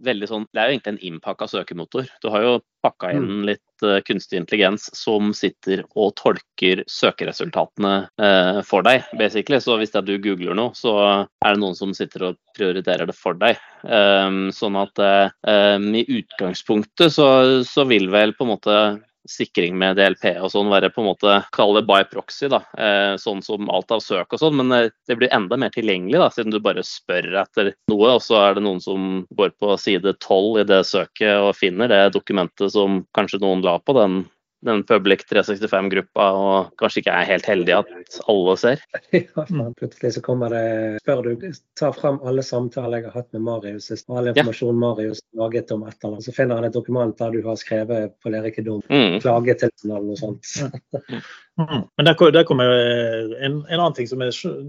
veldig 0.06 0.28
sånn 0.30 0.46
Det 0.52 0.60
er 0.60 0.68
jo 0.68 0.76
egentlig 0.76 0.94
en 0.94 1.04
innpakka 1.10 1.48
søkemotor. 1.50 2.08
Du 2.22 2.28
har 2.32 2.44
jo 2.44 2.52
pakka 2.88 3.12
inn 3.14 3.28
mm. 3.28 3.46
litt 3.48 3.84
uh, 3.86 3.98
kunstig 4.06 4.40
intelligens 4.40 4.88
som 4.96 5.30
sitter 5.36 5.84
og 5.94 6.14
tolker 6.18 6.82
søkeresultatene 6.90 7.94
uh, 8.20 8.60
for 8.66 8.86
deg, 8.86 9.06
basically. 9.20 9.60
Så 9.62 9.78
hvis 9.78 9.94
det 9.94 10.02
er 10.02 10.08
du 10.08 10.16
googler 10.24 10.58
noe, 10.58 10.74
så 10.78 10.96
er 11.06 11.54
det 11.54 11.62
noen 11.62 11.78
som 11.78 11.94
sitter 11.96 12.30
og 12.30 12.40
prioriterer 12.58 13.08
det 13.08 13.16
for 13.16 13.38
deg. 13.38 13.60
Um, 13.84 14.48
sånn 14.50 14.74
at 14.80 14.98
i 14.98 16.02
utgangspunktet 16.02 17.14
så, 17.14 17.28
så 17.62 17.84
vil 17.86 18.08
vel 18.10 18.32
på 18.34 18.44
en 18.44 18.50
måte 18.50 18.78
sikring 19.28 19.76
med 19.78 19.98
DLP 19.98 20.30
og 20.42 20.50
sånn 20.52 20.70
være 20.72 20.90
på 20.94 21.02
en 21.02 21.08
måte 21.10 21.36
Kall 21.54 21.74
det 21.76 21.84
by 21.88 22.02
proxy, 22.10 22.48
da. 22.52 22.62
Eh, 22.78 23.14
sånn 23.20 23.42
som 23.44 23.68
alt 23.72 23.92
av 23.94 24.02
søk 24.04 24.34
og 24.34 24.42
sånn. 24.42 24.56
Men 24.60 24.74
eh, 24.74 24.90
det 25.08 25.18
blir 25.20 25.32
enda 25.34 25.58
mer 25.60 25.72
tilgjengelig, 25.74 26.18
da, 26.22 26.30
siden 26.34 26.54
du 26.54 26.60
bare 26.64 26.84
spør 26.86 27.30
etter 27.42 27.72
noe. 27.92 28.14
Og 28.16 28.24
så 28.24 28.40
er 28.42 28.58
det 28.58 28.64
noen 28.66 28.82
som 28.84 29.22
går 29.38 29.54
på 29.60 29.76
side 29.80 30.16
12 30.16 30.62
i 30.62 30.66
det 30.68 30.82
søket 30.88 31.44
og 31.44 31.56
finner 31.58 31.92
det 31.92 32.02
dokumentet 32.16 32.72
som 32.74 33.02
kanskje 33.16 33.42
noen 33.44 33.64
la 33.64 33.78
på 33.82 33.96
den 33.98 34.22
den 34.66 34.82
Public 34.86 35.22
365-gruppa 35.30 36.24
og 36.34 36.70
kanskje 36.80 37.02
ikke 37.02 37.14
er 37.14 37.28
helt 37.28 37.46
heldig 37.46 37.74
at 37.78 38.20
alle 38.30 38.54
ser. 38.60 38.82
Ja, 39.18 39.44
man, 39.54 39.72
plutselig 39.78 40.14
så 40.16 40.22
kommer 40.24 40.52
det 40.52 40.98
Spør 41.02 41.22
du, 41.26 41.46
tar 41.78 41.94
frem 41.96 42.18
alle 42.26 42.42
samtaler 42.44 43.02
jeg 43.02 43.08
har 43.08 43.22
hatt 43.22 43.36
med 43.36 43.44
Marius, 43.46 43.90
og 44.08 44.20
all 44.20 44.30
informasjon 44.32 44.74
ja. 44.74 44.80
Marius 44.82 45.22
laget 45.38 45.74
om 45.74 45.84
et 45.86 45.94
eller 45.96 46.16
annet. 46.16 46.26
Så 46.26 46.34
finner 46.36 46.58
han 46.58 46.68
et 46.68 46.76
dokument 46.76 47.14
der 47.18 47.34
du 47.34 47.42
har 47.46 47.58
skrevet 47.60 48.16
på 48.22 48.32
lerikedom, 48.34 48.82
mm. 48.90 49.20
klage 49.24 49.58
til 49.62 49.74
eller 49.84 50.08
noe 50.10 50.18
sånt. 50.18 50.56
Mm. 51.58 51.82
Men 51.96 52.06
der, 52.06 52.30
der 52.30 52.44
kommer 52.46 52.64
en, 52.64 53.54
en, 53.66 53.80
annen 53.80 53.94
ting 53.94 54.06
som 54.06 54.22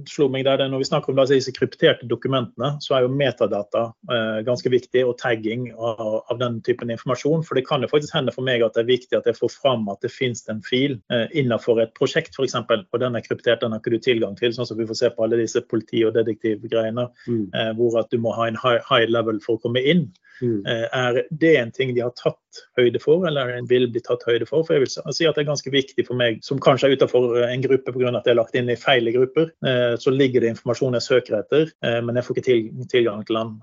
slo 0.10 0.26
meg 0.34 0.46
der, 0.48 0.64
Når 0.70 0.82
vi 0.82 0.88
snakker 0.90 1.14
om 1.14 1.20
disse 1.30 1.54
krypterte 1.54 2.08
dokumentene, 2.10 2.72
så 2.82 2.96
er 2.98 3.06
jo 3.06 3.12
metadata 3.14 3.84
eh, 4.10 4.40
ganske 4.48 4.72
viktig, 4.74 5.04
og 5.06 5.20
tagging 5.22 5.70
av, 5.76 6.24
av, 6.26 6.40
den 6.42 6.60
typen 6.66 6.90
informasjon. 6.90 7.44
For 7.46 7.60
det 7.60 7.68
kan 7.68 7.86
jo 7.86 7.92
faktisk 7.92 8.16
hende 8.18 8.34
for 8.34 8.48
meg 8.48 8.66
at 8.66 8.74
det 8.74 8.84
er 8.84 8.90
viktig 8.90 9.20
at 9.20 9.30
jeg 9.30 9.38
får 9.38 9.54
fram 9.54 9.86
at 9.94 10.02
det 10.06 10.14
finnes 10.14 10.42
en 10.50 10.64
fil 10.66 10.98
eh, 11.14 11.28
innenfor 11.38 11.84
et 11.84 11.94
prosjekt 11.98 12.38
f.eks. 12.40 12.58
Og 12.58 12.98
den 13.04 13.20
er 13.20 13.26
kryptert, 13.26 13.62
den 13.62 13.76
har 13.76 13.84
ikke 13.84 13.94
du 13.94 14.02
tilgang 14.10 14.34
til. 14.40 14.56
Sånn 14.56 14.70
som 14.70 14.80
vi 14.80 14.90
får 14.90 15.02
se 15.04 15.14
på 15.14 15.28
alle 15.28 15.42
disse 15.44 15.62
politi- 15.70 16.06
og 16.08 16.16
detektivgreiene, 16.18 17.06
mm. 17.28 17.46
eh, 17.54 17.72
hvor 17.78 18.02
at 18.02 18.10
du 18.10 18.18
må 18.24 18.34
ha 18.38 18.50
en 18.50 18.58
high, 18.58 18.82
high 18.90 19.06
level 19.10 19.42
for 19.46 19.60
å 19.60 19.64
komme 19.68 19.86
inn. 19.86 20.08
Mm. 20.42 20.66
Eh, 20.66 20.88
er 20.94 21.24
det 21.30 21.56
en 21.58 21.72
ting 21.72 21.94
de 21.96 22.04
har 22.04 22.14
tatt 22.16 22.62
høyde 22.80 23.00
for, 23.04 23.26
eller 23.28 23.58
vil 23.68 23.90
bli 23.92 24.02
tatt 24.04 24.24
høyde 24.28 24.48
for? 24.48 24.64
For 24.64 24.78
jeg 24.78 24.86
vil 24.86 25.16
si 25.16 25.28
at 25.28 25.36
det 25.36 25.44
er 25.44 25.50
ganske 25.52 25.74
viktig 25.74 26.06
for 26.08 26.20
meg, 26.20 26.40
som 26.46 26.62
kanskje 26.64 26.79
er 26.88 26.96
utenfor 26.96 27.38
en 27.46 27.64
gruppe 27.66 27.94
pga. 27.96 28.12
at 28.18 28.26
det 28.26 28.32
er 28.34 28.40
lagt 28.40 28.56
inn 28.56 28.70
i 28.72 28.78
feil 28.80 29.12
grupper, 29.14 29.52
eh, 29.66 29.96
så 30.00 30.14
ligger 30.14 30.42
det 30.42 30.54
informasjon 30.56 30.98
jeg 30.98 31.08
søker 31.08 31.40
etter, 31.40 31.72
eh, 31.86 32.00
men 32.06 32.16
jeg 32.16 32.28
får 32.28 32.42
ikke 32.42 32.88
tilgang 32.92 33.26
til 33.28 33.40
den. 33.40 33.54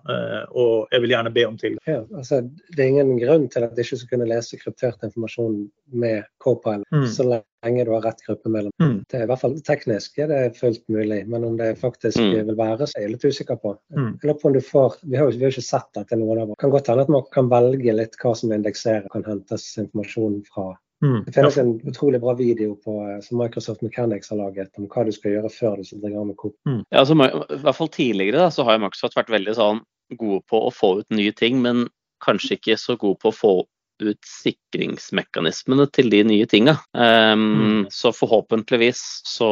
Og 0.57 0.89
jeg 0.93 1.03
vil 1.03 1.15
gjerne 1.15 1.35
be 1.35 1.47
om 1.49 1.59
tilgang. 1.61 1.83
Ja, 1.87 2.03
altså, 2.17 2.43
det 2.77 2.83
er 2.83 2.93
ingen 2.93 3.19
grunn 3.21 3.49
til 3.53 3.67
at 3.67 3.75
du 3.75 3.83
ikke 3.83 4.01
skal 4.01 4.13
kunne 4.15 4.31
lese 4.31 4.61
kryptert 4.61 5.05
informasjon 5.07 5.67
med 5.93 6.25
Copilot, 6.43 6.87
mm. 6.93 7.07
så 7.07 7.27
lenge 7.27 7.85
du 7.85 7.93
har 7.95 8.05
rett 8.07 8.23
gruppe 8.27 8.51
mellom. 8.53 8.73
Mm. 8.83 8.99
Det 9.11 9.19
er 9.19 9.27
i 9.27 9.31
hvert 9.31 9.43
fall 9.43 9.57
Teknisk 9.67 10.19
er 10.23 10.31
det 10.31 10.41
fullt 10.59 10.85
mulig, 10.93 11.23
men 11.31 11.45
om 11.45 11.57
det 11.59 11.73
faktisk 11.81 12.21
mm. 12.21 12.33
vil 12.51 12.59
være, 12.59 12.87
så 12.87 12.99
er 12.99 13.07
jeg 13.07 13.15
litt 13.17 13.27
usikker 13.27 13.61
på. 13.63 13.75
Mm. 13.97 14.11
Jeg 14.15 14.31
lurer 14.31 14.41
på 14.41 14.51
om 14.51 14.57
du 14.57 14.63
får, 14.65 14.99
Vi 15.03 15.19
har 15.19 15.31
jo 15.31 15.51
ikke 15.51 15.65
sett 15.65 16.01
at 16.01 16.11
det 16.11 16.21
av 16.21 16.51
oss. 16.51 16.59
kan 16.61 16.75
godt 16.75 16.91
hende 16.93 17.07
at 17.07 17.13
man 17.13 17.29
kan 17.35 17.51
velge 17.53 17.97
litt 17.97 18.19
hva 18.23 18.35
som 18.37 18.53
indekserer, 18.55 19.09
kan 19.13 19.27
hentes 19.27 19.69
informasjon 19.83 20.43
fra. 20.51 20.75
Mm. 21.05 21.25
Det 21.27 21.33
finnes 21.33 21.57
ja. 21.57 21.63
en 21.63 21.75
utrolig 21.89 22.21
bra 22.21 22.33
video 22.35 22.75
på, 22.81 22.97
eh, 23.05 23.21
som 23.25 23.39
Microsoft 23.39 23.83
Mechanics 23.85 24.31
har 24.33 24.41
laget 24.41 24.73
om 24.81 24.89
hva 24.89 25.05
du 25.05 25.13
skal 25.13 25.37
gjøre 25.37 25.53
før 25.53 25.77
du 25.81 25.85
setter 25.85 26.09
i 26.09 26.17
gang 26.17 26.31
med 26.31 26.39
Coop. 26.41 26.57
Mm. 26.69 26.83
Ja, 26.89 27.03
altså, 27.03 27.17
I 27.17 27.61
hvert 27.65 27.79
fall 27.79 27.93
tidligere 27.93 28.47
da, 28.47 28.51
så 28.55 28.65
har 28.69 28.81
Microsoft 28.83 29.19
vært 29.19 29.33
veldig 29.35 29.57
sånn 29.59 29.85
gode 30.17 30.43
på 30.49 30.63
å 30.69 30.75
få 30.75 30.99
ut 31.03 31.17
nye 31.17 31.35
ting, 31.37 31.61
men 31.65 31.89
kanskje 32.25 32.57
ikke 32.57 32.79
så 32.81 32.97
gode 32.97 33.21
på 33.21 33.33
å 33.33 33.37
få 33.37 33.55
ut 34.03 34.29
sikringsmekanismene 34.29 35.87
til 35.97 36.11
de 36.13 36.21
nye 36.29 36.47
tinga. 36.49 36.77
Um, 36.93 37.45
mm. 37.57 37.83
Så 37.93 38.13
forhåpentligvis 38.13 39.01
så 39.25 39.51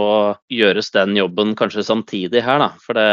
gjøres 0.52 0.92
den 0.94 1.16
jobben 1.16 1.54
kanskje 1.58 1.86
samtidig 1.86 2.44
her, 2.44 2.60
da. 2.60 2.70
For 2.84 2.98
det, 2.98 3.08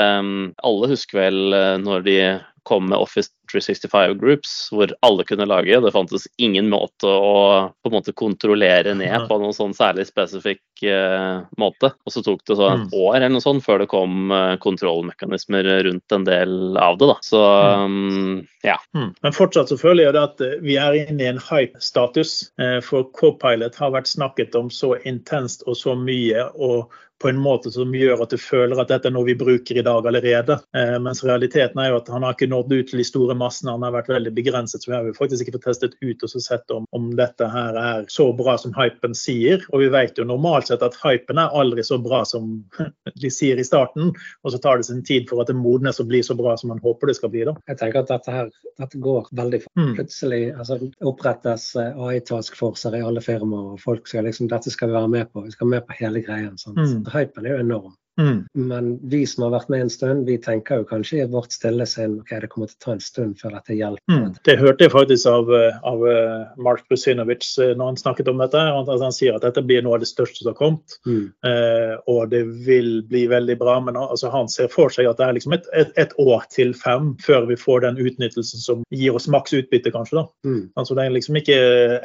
alle 0.67 0.91
husker 0.91 1.21
vel 1.21 1.55
eh, 1.55 1.77
når 1.81 2.07
de 2.07 2.17
kom 2.63 2.89
med 2.89 2.97
Office 2.97 3.29
365 3.51 4.17
Groups, 4.19 4.69
hvor 4.71 4.93
alle 5.01 5.23
kunne 5.23 5.45
lage. 5.45 5.79
Det 5.81 5.91
fantes 5.91 6.27
ingen 6.37 6.69
måte 6.69 7.09
å 7.09 7.71
på 7.81 7.89
en 7.89 7.95
måte 7.95 8.13
kontrollere 8.17 8.93
ned 8.97 9.27
på 9.27 9.39
noen 9.41 9.55
sånn 9.55 9.73
særlig 9.75 10.07
spesifikk 10.09 10.83
uh, 10.85 11.43
måte. 11.61 11.91
Og 12.05 12.13
så 12.13 12.23
tok 12.25 12.43
det 12.47 12.57
så 12.59 12.69
et 12.69 12.85
mm. 12.85 12.95
år 13.01 13.17
eller 13.17 13.33
noe 13.33 13.43
sånt 13.43 13.65
før 13.65 13.83
det 13.83 13.89
kom 13.91 14.33
uh, 14.33 14.55
kontrollmekanismer 14.61 15.67
rundt 15.89 16.17
en 16.17 16.27
del 16.27 16.77
av 16.77 16.99
det. 17.01 17.11
da. 17.11 17.17
Så 17.25 17.43
um, 17.85 18.41
ja. 18.65 18.77
Men 18.93 19.35
fortsatt 19.35 19.71
så 19.73 19.79
føler 19.81 20.05
jeg 20.05 20.21
at 20.21 20.41
eh, 20.45 20.59
vi 20.61 20.77
er 20.77 20.99
inne 21.01 21.23
i 21.23 21.29
en 21.31 21.41
hype-status. 21.41 22.51
For 22.85 23.07
Copilot 23.17 23.77
har 23.81 23.95
vært 23.95 24.11
snakket 24.11 24.53
om 24.57 24.69
så 24.73 24.93
intenst 25.09 25.65
og 25.65 25.79
så 25.79 25.95
mye. 25.97 26.45
og 26.53 26.93
på 27.21 27.29
en 27.29 27.39
måte 27.41 27.71
som 27.71 27.93
gjør 27.95 28.23
at 28.23 28.33
du 28.33 28.39
føler 28.41 28.79
at 28.81 28.89
dette 28.89 29.09
er 29.09 29.13
noe 29.13 29.27
vi 29.27 29.35
bruker 29.37 29.77
i 29.77 29.83
dag 29.85 30.07
allerede. 30.09 30.57
Eh, 30.77 30.95
mens 31.03 31.23
realiteten 31.25 31.79
er 31.81 31.91
jo 31.91 31.99
at 31.99 32.09
han 32.11 32.25
har 32.25 32.35
ikke 32.35 32.49
nådd 32.51 32.73
ut 32.73 32.89
til 32.91 33.01
de 33.01 33.05
store 33.07 33.35
massene, 33.37 33.75
han 33.75 33.85
har 33.85 33.93
vært 33.95 34.09
veldig 34.11 34.33
begrenset. 34.37 34.83
Så 34.83 34.91
vi 34.91 34.97
har 34.97 35.07
jo 35.07 35.15
faktisk 35.17 35.45
ikke 35.45 35.59
fått 35.59 35.67
testet 35.69 35.97
ut 36.01 36.25
og 36.25 36.33
sett 36.33 36.73
om, 36.73 36.87
om, 36.97 37.09
dette 37.19 37.47
her 37.51 37.77
er 37.77 38.05
så 38.09 38.29
bra 38.37 38.55
som 38.59 38.73
hypen 38.77 39.13
sier. 39.17 39.61
Og 39.71 39.83
vi 39.83 39.91
vet 39.93 40.17
jo 40.17 40.25
normalt 40.27 40.71
sett 40.71 40.85
at 40.85 40.97
hypen 41.03 41.41
er 41.41 41.53
aldri 41.61 41.85
så 41.85 41.99
bra 42.01 42.23
som 42.27 42.63
de 43.23 43.33
sier 43.33 43.59
i 43.59 43.67
starten. 43.67 44.13
Og 44.41 44.55
så 44.55 44.61
tar 44.61 44.81
det 44.81 44.89
sin 44.89 45.03
tid 45.05 45.29
for 45.29 45.43
at 45.43 45.51
det 45.51 45.57
modnes 45.59 46.01
og 46.01 46.09
blir 46.11 46.25
så 46.25 46.37
bra 46.39 46.55
som 46.57 46.73
man 46.73 46.81
håper 46.83 47.11
det 47.11 47.19
skal 47.19 47.33
bli. 47.33 47.45
da. 47.49 47.55
Jeg 47.69 47.81
tenker 47.83 48.03
at 48.03 48.11
dette 48.13 48.35
her 48.35 48.51
dette 48.79 48.97
går 49.03 49.29
veldig 49.37 49.61
fort. 49.65 49.77
Mm. 49.77 49.93
Plutselig 49.99 50.41
altså, 50.55 50.79
opprettes 51.05 51.67
eh, 51.77 52.01
AI-taskforcer 52.07 52.97
i 52.97 53.03
alle 53.05 53.21
firmaer, 53.21 53.75
og 53.75 53.83
folk 53.83 54.09
skal 54.09 54.25
liksom 54.25 54.49
Dette 54.51 54.71
skal 54.73 54.89
vi 54.89 54.97
være 54.97 55.11
med 55.11 55.29
på. 55.31 55.45
Vi 55.45 55.53
skal 55.53 55.67
være 55.67 55.75
med 55.77 55.87
på 55.87 55.97
hele 55.99 56.23
greien. 56.25 56.57
Sant? 56.59 56.79
Mm 56.79 57.10
hypen 57.13 57.45
er 57.45 57.55
jo 57.55 57.63
enorm. 57.65 57.95
Mm. 58.21 58.39
Men 58.69 58.91
vi 59.11 59.23
som 59.29 59.45
har 59.47 59.53
vært 59.55 59.71
med 59.73 59.85
en 59.87 59.91
stund, 59.93 60.25
vi 60.29 60.37
tenker 60.41 60.81
jo 60.81 60.87
kanskje 60.89 61.23
i 61.23 61.27
vårt 61.31 61.53
stille 61.55 61.87
sinn 61.89 62.19
ok, 62.21 62.33
det 62.43 62.49
kommer 62.53 62.69
til 62.69 62.77
å 62.77 62.83
ta 62.85 62.95
en 62.95 63.03
stund 63.03 63.39
før 63.41 63.55
dette 63.57 63.77
hjelper. 63.77 64.13
Mm. 64.13 64.27
Det 64.47 64.57
hørte 64.61 64.85
jeg 64.85 64.93
faktisk 64.93 65.29
av, 65.31 65.51
eh, 65.57 65.79
av 65.91 66.05
eh, 66.11 66.43
Mark 66.61 66.85
Brusinovic 66.91 67.47
eh, 67.61 67.73
når 67.79 67.91
han 67.91 67.99
snakket 68.01 68.29
om 68.31 68.41
dette. 68.43 68.61
Han, 68.77 68.89
han 69.05 69.15
sier 69.15 69.37
at 69.39 69.45
dette 69.47 69.63
blir 69.65 69.81
noe 69.85 69.97
av 69.97 70.03
det 70.05 70.11
største 70.11 70.43
som 70.43 70.51
har 70.53 70.59
kommet, 70.59 70.97
Mm. 71.07 71.31
eh, 71.47 71.95
og 72.11 72.29
det 72.29 72.43
vil 72.67 73.01
bli 73.09 73.23
veldig 73.31 73.55
bra. 73.57 73.79
Men 73.81 73.97
altså, 73.97 74.29
han 74.33 74.49
ser 74.51 74.69
for 74.71 74.91
seg 74.93 75.07
at 75.09 75.17
det 75.17 75.25
er 75.27 75.33
liksom 75.37 75.55
et, 75.57 75.65
et, 75.73 75.91
et 75.99 76.13
år 76.21 76.45
til 76.53 76.73
fem 76.77 77.15
før 77.25 77.47
vi 77.49 77.57
får 77.59 77.81
den 77.87 77.97
utnyttelsen 78.01 78.61
som 78.61 78.83
gir 78.93 79.15
oss 79.17 79.27
maks 79.31 79.53
utbytte, 79.57 79.91
kanskje. 79.93 80.21
da. 80.21 80.25
Mm. 80.47 80.61
Altså 80.77 80.95
det 80.97 81.05
er 81.05 81.15
liksom 81.15 81.39
ikke 81.39 81.57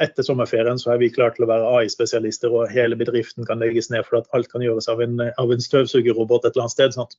Etter 0.03 0.25
sommerferien 0.25 0.79
så 0.81 0.93
er 0.93 0.99
vi 1.01 1.09
klare 1.13 1.35
til 1.35 1.45
å 1.45 1.49
være 1.49 1.69
AI-spesialister, 1.77 2.53
og 2.53 2.71
hele 2.73 2.97
bedriften 2.99 3.45
kan 3.47 3.61
legges 3.61 3.89
ned 3.93 4.05
for 4.07 4.19
at 4.21 4.27
alt 4.37 4.49
kan 4.51 4.63
gjøres 4.65 4.87
av 4.91 5.01
en, 5.03 5.19
av 5.37 5.51
en 5.53 5.63
støvsugerrobot 6.07 6.45
et 6.45 6.55
eller 6.55 6.65
annet 6.65 6.71
sted. 6.71 6.93
Sant? 6.93 7.15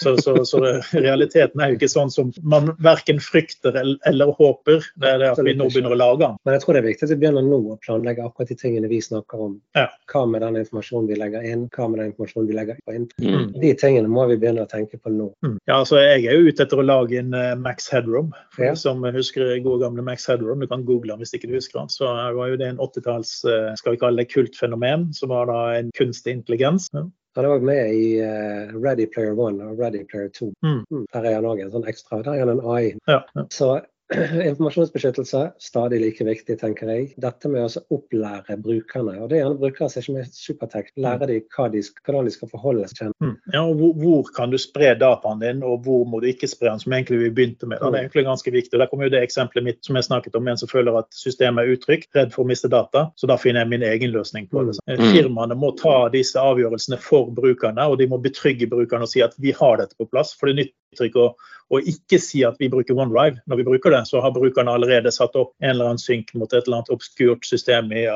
Så, 0.00 0.16
så, 0.22 0.44
så 0.44 0.60
realiteten 0.92 1.60
er 1.60 1.72
jo 1.72 1.78
ikke 1.78 1.90
sånn 1.90 2.10
som 2.12 2.32
man 2.42 2.72
verken 2.82 3.20
frykter 3.20 3.76
eller, 3.76 4.32
håper. 4.38 4.84
Det 5.00 5.08
er 5.08 5.18
det 5.20 5.30
at 5.32 5.42
vi 5.44 5.54
nå 5.58 5.68
begynner 5.70 5.94
å 5.94 5.98
lage 5.98 6.22
den. 6.24 6.36
Men 6.44 6.56
jeg 6.56 6.64
tror 6.64 6.76
det 6.76 6.82
er 6.82 6.88
viktig 6.88 7.06
at 7.06 7.12
vi 7.14 7.18
begynner 7.20 7.46
nå 7.46 7.60
å 7.74 7.78
planlegge 7.84 8.24
akkurat 8.24 8.52
de 8.52 8.56
tingene 8.60 8.90
vi 8.90 9.00
snakker 9.02 9.44
om. 9.46 9.56
Ja. 9.76 9.88
Hva 10.12 10.24
med 10.30 10.44
den 10.44 10.60
informasjonen 10.62 11.10
vi 11.10 11.18
legger 11.20 11.46
inn, 11.46 11.66
hva 11.74 11.88
med 11.90 12.02
den 12.02 12.12
informasjonen 12.12 12.50
vi 12.50 12.58
legger 12.58 12.80
inn. 12.94 13.08
Mm. 13.20 13.46
De 13.60 13.74
tingene 13.80 14.10
må 14.10 14.26
vi 14.30 14.38
begynne 14.40 14.64
å 14.66 14.70
tenke 14.70 15.00
på 15.00 15.12
nå. 15.14 15.30
Mm. 15.44 15.58
Ja, 15.66 15.80
altså 15.80 16.00
Jeg 16.00 16.26
er 16.26 16.38
jo 16.38 16.50
ute 16.50 16.66
etter 16.66 16.80
å 16.80 16.86
lage 16.86 17.18
en 17.20 17.34
eh, 17.36 17.54
Max 17.58 17.90
Headroom. 17.92 18.32
For 18.54 18.70
Ja. 18.70 18.74
som 18.78 19.02
husker 19.02 19.56
gode 19.64 19.84
gamle 19.84 20.04
Max 20.06 20.26
Headroom, 20.28 20.60
du 20.62 20.68
kan 20.70 20.84
google 20.86 21.14
han 21.14 21.22
hvis 21.22 21.34
ikke 21.36 21.50
du 21.50 21.56
husker 21.58 21.82
han. 21.82 21.90
Så 21.92 22.08
var 22.08 22.52
jo 22.52 22.58
det 22.60 22.70
en 22.70 22.80
80-talls 22.80 23.32
eh, 23.48 23.70
skal 23.80 23.96
vi 23.96 24.02
kalle 24.02 24.22
det 24.22 24.30
kultfenomen, 24.32 25.10
som 25.16 25.32
var 25.32 25.50
da 25.50 25.60
en 25.78 25.90
kunstig 25.96 26.36
intelligens. 26.38 26.88
Ja. 26.94 27.06
Han 27.38 27.46
er 27.46 27.54
òg 27.54 27.64
med 27.66 27.94
i 27.94 28.06
uh, 28.24 28.72
Ready 28.74 29.06
Player 29.12 29.38
One 29.38 29.64
og 29.68 29.78
Ready 29.78 30.02
Player 30.10 30.28
Two. 30.34 30.50
Mm. 30.66 30.82
Mm. 30.90 31.06
Der 31.14 31.28
er 31.28 31.38
han 31.38 31.46
òg 31.46 31.62
en 31.62 31.72
sånn 31.74 31.86
ekstra. 31.90 32.22
Der 32.26 32.34
er 32.34 32.44
han 32.44 32.54
en 32.56 32.64
AI. 32.64 32.94
Ja, 33.06 33.20
ja. 33.36 33.44
Så 33.54 33.72
informasjonsbeskyttelse 34.50 35.42
stadig 35.62 36.00
like 36.02 36.24
viktig, 36.26 36.58
tenker 36.60 36.90
jeg. 36.90 37.10
Dette 37.20 37.50
med 37.50 37.66
å 37.66 37.82
opplære 37.96 38.56
brukerne. 38.62 39.16
Og 39.22 39.30
det 39.30 39.38
er 39.38 39.44
gjerne 39.44 39.60
brukere 39.60 39.90
som 39.92 40.16
ikke 40.16 40.24
er 40.24 40.32
supertekt. 40.34 40.60
Supertech. 40.60 40.90
Lære 41.00 41.26
dem 41.30 41.44
hva 41.54 41.66
de, 41.72 41.82
hvordan 42.04 42.28
de 42.28 42.34
skal 42.34 42.50
forholde 42.52 42.88
seg 42.90 42.98
til 42.98 43.16
Mm. 43.20 43.34
Ja, 43.52 43.60
og 43.68 43.76
hvor, 43.76 43.90
hvor 44.00 44.28
kan 44.32 44.52
du 44.52 44.56
spre 44.58 44.94
dataen 44.96 45.42
din, 45.42 45.58
og 45.66 45.82
hvor 45.84 46.06
må 46.08 46.20
du 46.22 46.26
ikke 46.30 46.48
spre 46.48 46.70
den, 46.70 46.80
som 46.80 46.94
egentlig 46.96 47.18
vi 47.20 47.30
begynte 47.36 47.66
med. 47.68 47.80
Da. 47.80 47.90
Det 47.90 47.98
er 47.98 48.06
egentlig 48.06 48.24
ganske 48.24 48.52
viktig. 48.54 48.72
og 48.72 48.80
Der 48.80 48.88
kommer 48.88 49.08
jo 49.08 49.12
det 49.12 49.20
eksempelet 49.26 49.66
mitt 49.66 49.84
som 49.84 49.98
jeg 49.98 50.06
snakket 50.06 50.38
om, 50.38 50.48
en 50.48 50.60
som 50.60 50.70
føler 50.70 50.96
at 51.02 51.08
systemet 51.12 51.64
er 51.66 51.74
utrygt, 51.76 52.08
redd 52.16 52.32
for 52.32 52.44
å 52.44 52.48
miste 52.48 52.70
data. 52.72 53.10
Så 53.20 53.28
da 53.28 53.36
finner 53.36 53.64
jeg 53.64 53.72
min 53.74 53.84
egen 53.90 54.14
løsning 54.14 54.48
på 54.48 54.64
det. 54.68 54.78
Eh, 54.86 54.96
Mm. 55.00 55.12
Firmaene 55.12 55.56
må 55.56 55.72
ta 55.76 56.08
disse 56.12 56.40
avgjørelsene 56.40 56.98
for 57.00 57.30
brukerne, 57.34 57.86
og 57.88 57.98
de 57.98 58.06
må 58.06 58.18
betrygge 58.22 58.68
brukerne 58.70 59.02
og 59.02 59.12
si 59.12 59.22
at 59.22 59.34
vi 59.38 59.52
har 59.52 59.76
dette 59.80 59.96
på 59.98 60.08
plass. 60.08 60.32
For 60.38 60.46
det 60.46 60.70
nytter 60.90 61.08
ikke 61.08 61.22
å, 61.22 61.30
å 61.70 61.80
ikke 61.92 62.18
si 62.22 62.42
at 62.46 62.58
vi 62.60 62.70
bruker 62.72 62.98
OneDrive. 62.98 63.40
Når 63.46 63.60
vi 63.60 63.66
bruker 63.68 63.94
det, 63.94 64.02
så 64.10 64.22
har 64.24 64.34
brukerne 64.34 64.74
allerede 64.74 65.12
satt 65.14 65.38
opp 65.38 65.54
en 65.62 65.74
eller 65.74 65.92
annen 65.92 66.02
synk 66.02 66.34
mot 66.34 66.52
et 66.52 66.66
eller 66.66 66.80
annet 66.80 66.94
obskurt 66.94 67.46
system 67.46 67.92
i 67.94 68.06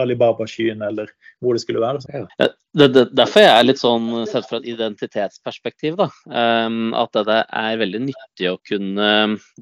Alibaba-skyen 0.00 0.82
eller 0.82 1.10
hvor 1.42 1.54
det 1.54 1.62
skulle 1.62 1.82
være. 1.82 2.02
Ja, 2.38 2.48
Det, 2.74 2.88
det, 2.90 3.04
derfor 3.14 3.44
jeg 3.44 3.52
er 3.54 3.66
litt 3.68 3.78
sånn 3.78 4.08
sett 4.26 4.48
fra 4.50 4.58
et 4.58 4.66
identitetsperspektiv, 4.72 5.94
da. 6.00 6.08
ehm, 6.34 6.90
at 6.98 7.14
det 7.28 7.36
er 7.44 7.78
veldig 7.78 8.00
nyttig 8.08 8.48
å 8.50 8.58
kunne 8.66 9.10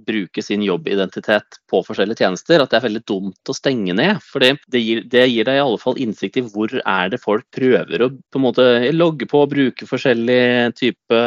bruke 0.08 0.44
sin 0.44 0.64
jobbidentitet 0.64 1.60
på 1.68 1.82
forskjellige 1.84 2.24
tjenester. 2.24 2.62
At 2.62 2.72
det 2.72 2.80
er 2.80 2.86
veldig 2.86 3.04
dumt 3.08 3.52
å 3.52 3.56
stenge 3.56 3.96
ned. 3.98 4.22
For 4.24 4.40
det 4.40 4.80
gir, 4.80 5.04
det 5.12 5.26
gir 5.28 5.48
deg 5.48 5.60
i 5.60 5.64
alle 5.64 5.80
fall 5.82 6.00
innsikt 6.00 6.40
i 6.40 6.46
hvor 6.46 6.72
er 6.80 7.12
det 7.12 7.20
folk 7.20 7.44
prøver 7.52 8.06
å 8.06 8.12
på 8.12 8.40
en 8.40 8.46
måte 8.46 8.68
logge 8.94 9.28
på 9.28 9.44
og 9.44 9.50
bruke 9.52 9.88
forskjellig 9.88 10.72
type 10.78 11.18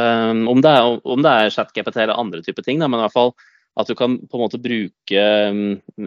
Om 0.55 0.61
det 0.63 0.71
er, 0.71 0.95
om 1.03 1.21
det 1.21 1.31
er 1.31 1.53
ChatGPT 1.53 2.01
eller 2.01 2.17
andre 2.17 2.41
typer 2.45 2.65
ting, 2.65 2.81
da, 2.81 2.89
men 2.89 2.99
i 3.01 3.05
hvert 3.05 3.15
fall 3.15 3.35
at 3.75 3.89
du 3.89 3.95
kan 3.97 4.17
på 4.17 4.37
en 4.37 4.45
måte 4.45 4.61
bruke 4.61 5.25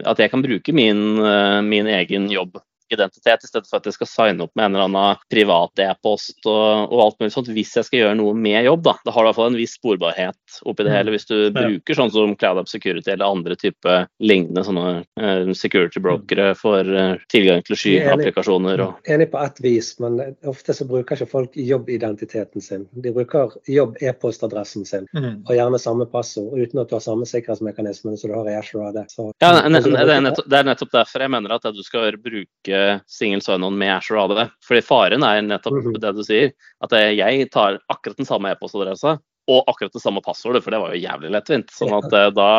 At 0.09 0.21
jeg 0.21 0.31
kan 0.33 0.43
bruke 0.45 0.73
min, 0.75 1.03
eh, 1.21 1.61
min 1.65 1.89
egen 1.99 2.29
jobb 2.33 2.59
identitet, 2.97 3.43
i 3.43 3.47
stedet 3.49 3.69
for 3.69 3.79
at 3.79 3.85
jeg 3.89 3.95
skal 3.97 4.07
signe 4.09 4.45
opp 4.45 4.53
med 4.55 4.65
en 4.69 4.75
eller 4.75 4.87
annen 4.89 5.23
privat 5.31 5.81
e-post 5.85 6.39
og, 6.49 6.89
og 6.91 7.01
alt 7.05 7.19
mulig 7.21 7.33
sånt, 7.35 7.51
hvis 7.53 7.75
jeg 7.77 7.87
skal 7.87 7.99
gjøre 8.03 8.17
noe 8.19 8.33
med 8.37 8.63
jobb. 8.65 8.83
Da, 8.87 8.95
da 9.05 9.11
har 9.15 9.23
du 9.23 9.27
i 9.27 9.29
hvert 9.29 9.39
fall 9.39 9.51
en 9.53 9.59
viss 9.59 9.75
sporbarhet 9.79 10.59
oppi 10.65 10.83
det 10.83 10.89
Mm. 10.89 10.95
hele. 10.97 11.11
Hvis 11.13 11.27
du 11.29 11.35
bruker 11.53 11.93
sånn 11.97 12.11
som 12.11 12.35
CloudUp 12.39 12.69
Security 12.71 13.11
eller 13.11 13.29
andre 13.29 13.55
type 13.59 13.95
lignende 14.19 14.63
sånne 14.65 15.03
uh, 15.21 15.51
security 15.53 16.01
brokere 16.01 16.55
for 16.57 16.81
uh, 16.87 17.15
tilgang 17.29 17.61
til 17.67 17.75
er 17.75 17.81
skyapplikasjoner 17.83 18.81
og 18.83 19.09
Enig 19.09 19.29
på 19.31 19.39
ett 19.43 19.59
vis, 19.63 19.91
men 20.01 20.17
ofte 20.49 20.73
så 20.73 20.87
bruker 20.89 21.15
ikke 21.15 21.29
folk 21.29 21.55
jobbidentiteten 21.59 22.61
sin. 22.63 22.87
De 22.93 23.13
bruker 23.15 23.53
jobb-e-postadressen 23.69 24.85
sin, 24.85 25.07
Mm. 25.13 25.41
og 25.47 25.53
gjerne 25.55 25.79
samme 25.81 26.05
passord, 26.09 26.53
uten 26.59 26.79
at 26.81 26.89
du 26.89 26.95
har 26.95 27.01
samme 27.03 27.25
sikkerhetsmekanisme 27.27 28.15
som 28.17 28.29
du 28.29 28.35
har 28.37 28.49
i 28.49 28.55
Azure 28.59 28.89
AD. 28.89 28.99
Ja, 29.41 29.51
det, 29.67 29.81
er 29.83 30.21
det 30.49 30.59
er 30.59 30.67
nettopp 30.67 30.91
derfor 30.93 31.23
jeg 31.25 31.31
mener 31.33 31.55
at 31.55 31.65
du 31.73 31.81
skal 31.83 32.17
bruke 32.21 32.78
single 33.07 33.43
sign-on 33.45 33.77
med 33.79 33.95
Azure 33.97 34.25
AD. 34.25 34.43
Fordi 34.65 34.83
faren 34.85 35.25
er 35.27 35.41
nettopp 35.45 35.79
Mhm. 35.79 35.99
det 36.01 36.15
du 36.15 36.23
sier, 36.23 36.53
at 36.83 36.91
jeg 36.91 37.49
tar 37.51 37.79
akkurat 37.89 38.17
den 38.17 38.29
samme 38.29 38.51
e-postadressa 38.51 39.19
og 39.49 39.63
akkurat 39.67 39.93
det 39.93 40.01
samme 40.01 40.21
passordet, 40.21 40.61
for 40.63 40.73
det 40.73 40.79
var 40.81 40.93
jo 40.93 41.01
jævlig 41.01 41.31
lettvint. 41.33 41.71
Sånn 41.73 41.93
at 41.97 42.13
eh, 42.13 42.27
da 42.35 42.49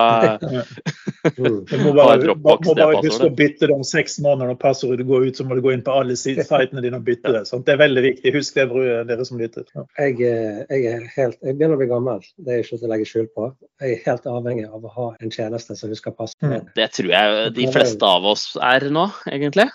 mm. 0.42 1.60
Du 1.70 1.74
må 1.84 1.92
bare, 1.94 2.16
Dropbox 2.22 2.70
må 2.70 2.74
bare 2.78 3.02
huske 3.04 3.28
å 3.28 3.34
bytte 3.36 3.68
det 3.68 3.76
om 3.76 3.84
seks 3.86 4.18
måneder. 4.24 4.50
Når 4.50 4.58
passordet 4.62 5.06
går 5.06 5.28
ut, 5.28 5.38
så 5.38 5.46
må 5.46 5.58
du 5.58 5.62
gå 5.64 5.74
inn 5.74 5.84
på 5.86 5.94
alle 5.94 6.16
sitene 6.18 6.82
dine 6.82 6.98
og 6.98 7.06
bytte 7.06 7.34
det. 7.36 7.44
Sant? 7.50 7.66
Det 7.68 7.76
er 7.76 7.82
veldig 7.84 8.04
viktig. 8.08 8.34
Husk 8.34 8.58
det, 8.58 8.66
dere 9.10 9.28
som 9.28 9.40
lytter. 9.40 9.68
Ja. 9.76 9.86
jeg, 10.00 10.18
eh, 10.26 10.60
jeg, 10.66 10.86
er 10.90 11.06
helt, 11.14 11.38
jeg 11.44 11.58
begynner 11.60 11.78
å 11.78 11.82
bli 11.82 11.90
gammel, 11.92 12.26
det 12.40 12.56
er 12.56 12.64
ikke 12.64 12.80
til 12.80 12.88
å 12.88 12.92
legge 12.94 13.08
skjul 13.12 13.30
på. 13.36 13.50
Jeg 13.84 13.98
er 13.98 14.04
helt 14.08 14.30
avhengig 14.34 14.66
av 14.70 14.86
å 14.90 14.94
ha 14.96 15.08
en 15.20 15.34
tjeneste 15.34 15.78
som 15.78 15.92
husker 15.92 16.16
passordet. 16.16 16.64
Mm. 16.64 16.74
Det 16.80 16.90
tror 16.96 17.14
jeg 17.14 17.56
de 17.60 17.70
fleste 17.70 18.14
av 18.18 18.30
oss 18.34 18.50
er 18.72 18.90
nå, 18.90 19.10
egentlig. 19.30 19.70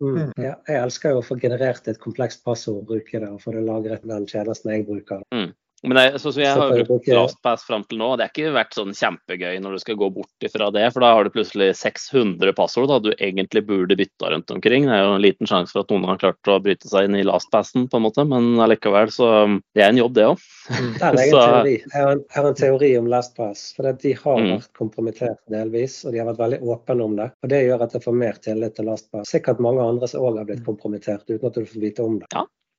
Mm. 0.00 0.30
Ja, 0.40 0.54
jeg 0.64 0.80
elsker 0.80 1.12
jo 1.12 1.20
å 1.20 1.24
få 1.24 1.36
generert 1.40 1.88
et 1.90 2.00
komplekst 2.00 2.44
passord 2.46 2.82
og 2.82 2.92
bruke 2.94 3.20
det, 3.20 3.28
og 3.28 3.42
få 3.42 3.52
det 3.56 3.66
lagret 3.66 4.06
med 4.06 4.14
den 4.14 4.28
tjenesten 4.30 4.72
jeg 4.72 4.86
bruker. 4.88 5.24
Men 5.82 5.96
er- 5.96 6.18
sånn 6.20 6.32
som 6.34 6.42
jeg 6.42 6.52
har 6.52 6.84
brukt 6.84 7.06
LastPass 7.08 7.62
fram 7.64 7.84
til 7.88 7.96
nå, 7.98 8.10
det 8.18 8.26
har 8.26 8.32
ikke 8.34 8.52
vært 8.52 8.74
sånn 8.76 8.92
kjempegøy 8.92 9.60
når 9.64 9.72
du 9.72 9.78
skal 9.80 9.96
gå 9.96 10.10
bort 10.12 10.44
ifra 10.44 10.70
det, 10.70 10.92
for 10.92 11.00
da 11.00 11.14
har 11.14 11.24
du 11.24 11.30
plutselig 11.32 11.70
600 11.74 12.52
passord 12.52 12.88
da 12.90 12.98
du 13.00 13.10
egentlig 13.16 13.62
burde 13.66 13.96
bytta 13.96 14.28
rundt 14.34 14.50
omkring. 14.52 14.84
Det 14.84 14.92
er 14.92 15.04
jo 15.06 15.14
en 15.16 15.22
liten 15.24 15.46
sjanse 15.48 15.72
for 15.72 15.80
at 15.80 15.88
noen 15.94 16.04
har 16.04 16.18
klart 16.20 16.50
å 16.52 16.58
bryte 16.62 16.84
seg 16.90 17.08
inn 17.08 17.16
i 17.16 17.24
LastPassen, 17.24 17.88
på 17.88 17.96
en 17.96 18.04
måte, 18.04 18.26
men 18.28 18.60
allikevel 18.60 19.08
så 19.10 19.30
Det 19.74 19.82
er 19.82 19.88
en 19.88 19.96
jobb, 20.02 20.12
det 20.14 20.26
òg. 20.28 20.38
Er 21.00 21.16
jeg. 21.16 21.82
Har 21.94 22.12
en, 22.12 22.24
en 22.44 22.54
teori 22.54 22.92
om 22.98 23.06
LastPass. 23.08 23.72
For 23.76 23.90
de 23.92 24.12
har 24.12 24.36
Mm. 24.40 24.58
vært 24.60 24.72
kompromittert 24.76 25.38
delvis, 25.50 26.04
og 26.04 26.12
de 26.12 26.18
har 26.18 26.26
vært 26.34 26.44
veldig 26.44 26.60
åpne 26.60 27.04
om 27.04 27.16
det. 27.16 27.30
Og 27.42 27.48
Det 27.48 27.64
gjør 27.66 27.82
at 27.82 27.92
jeg 27.92 28.02
får 28.02 28.14
mer 28.14 28.32
tillit 28.44 28.76
til 28.76 28.84
LastPass. 28.86 29.30
Sikkert 29.32 29.58
mange 29.60 29.80
andre 29.80 30.06
som 30.08 30.20
òg 30.20 30.36
har 30.38 30.44
blitt 30.44 30.64
kompromittert 30.64 31.24
uten 31.28 31.46
at 31.46 31.54
du 31.54 31.64
får 31.64 31.80
vite 31.80 32.00
om 32.04 32.18
det. 32.20 32.26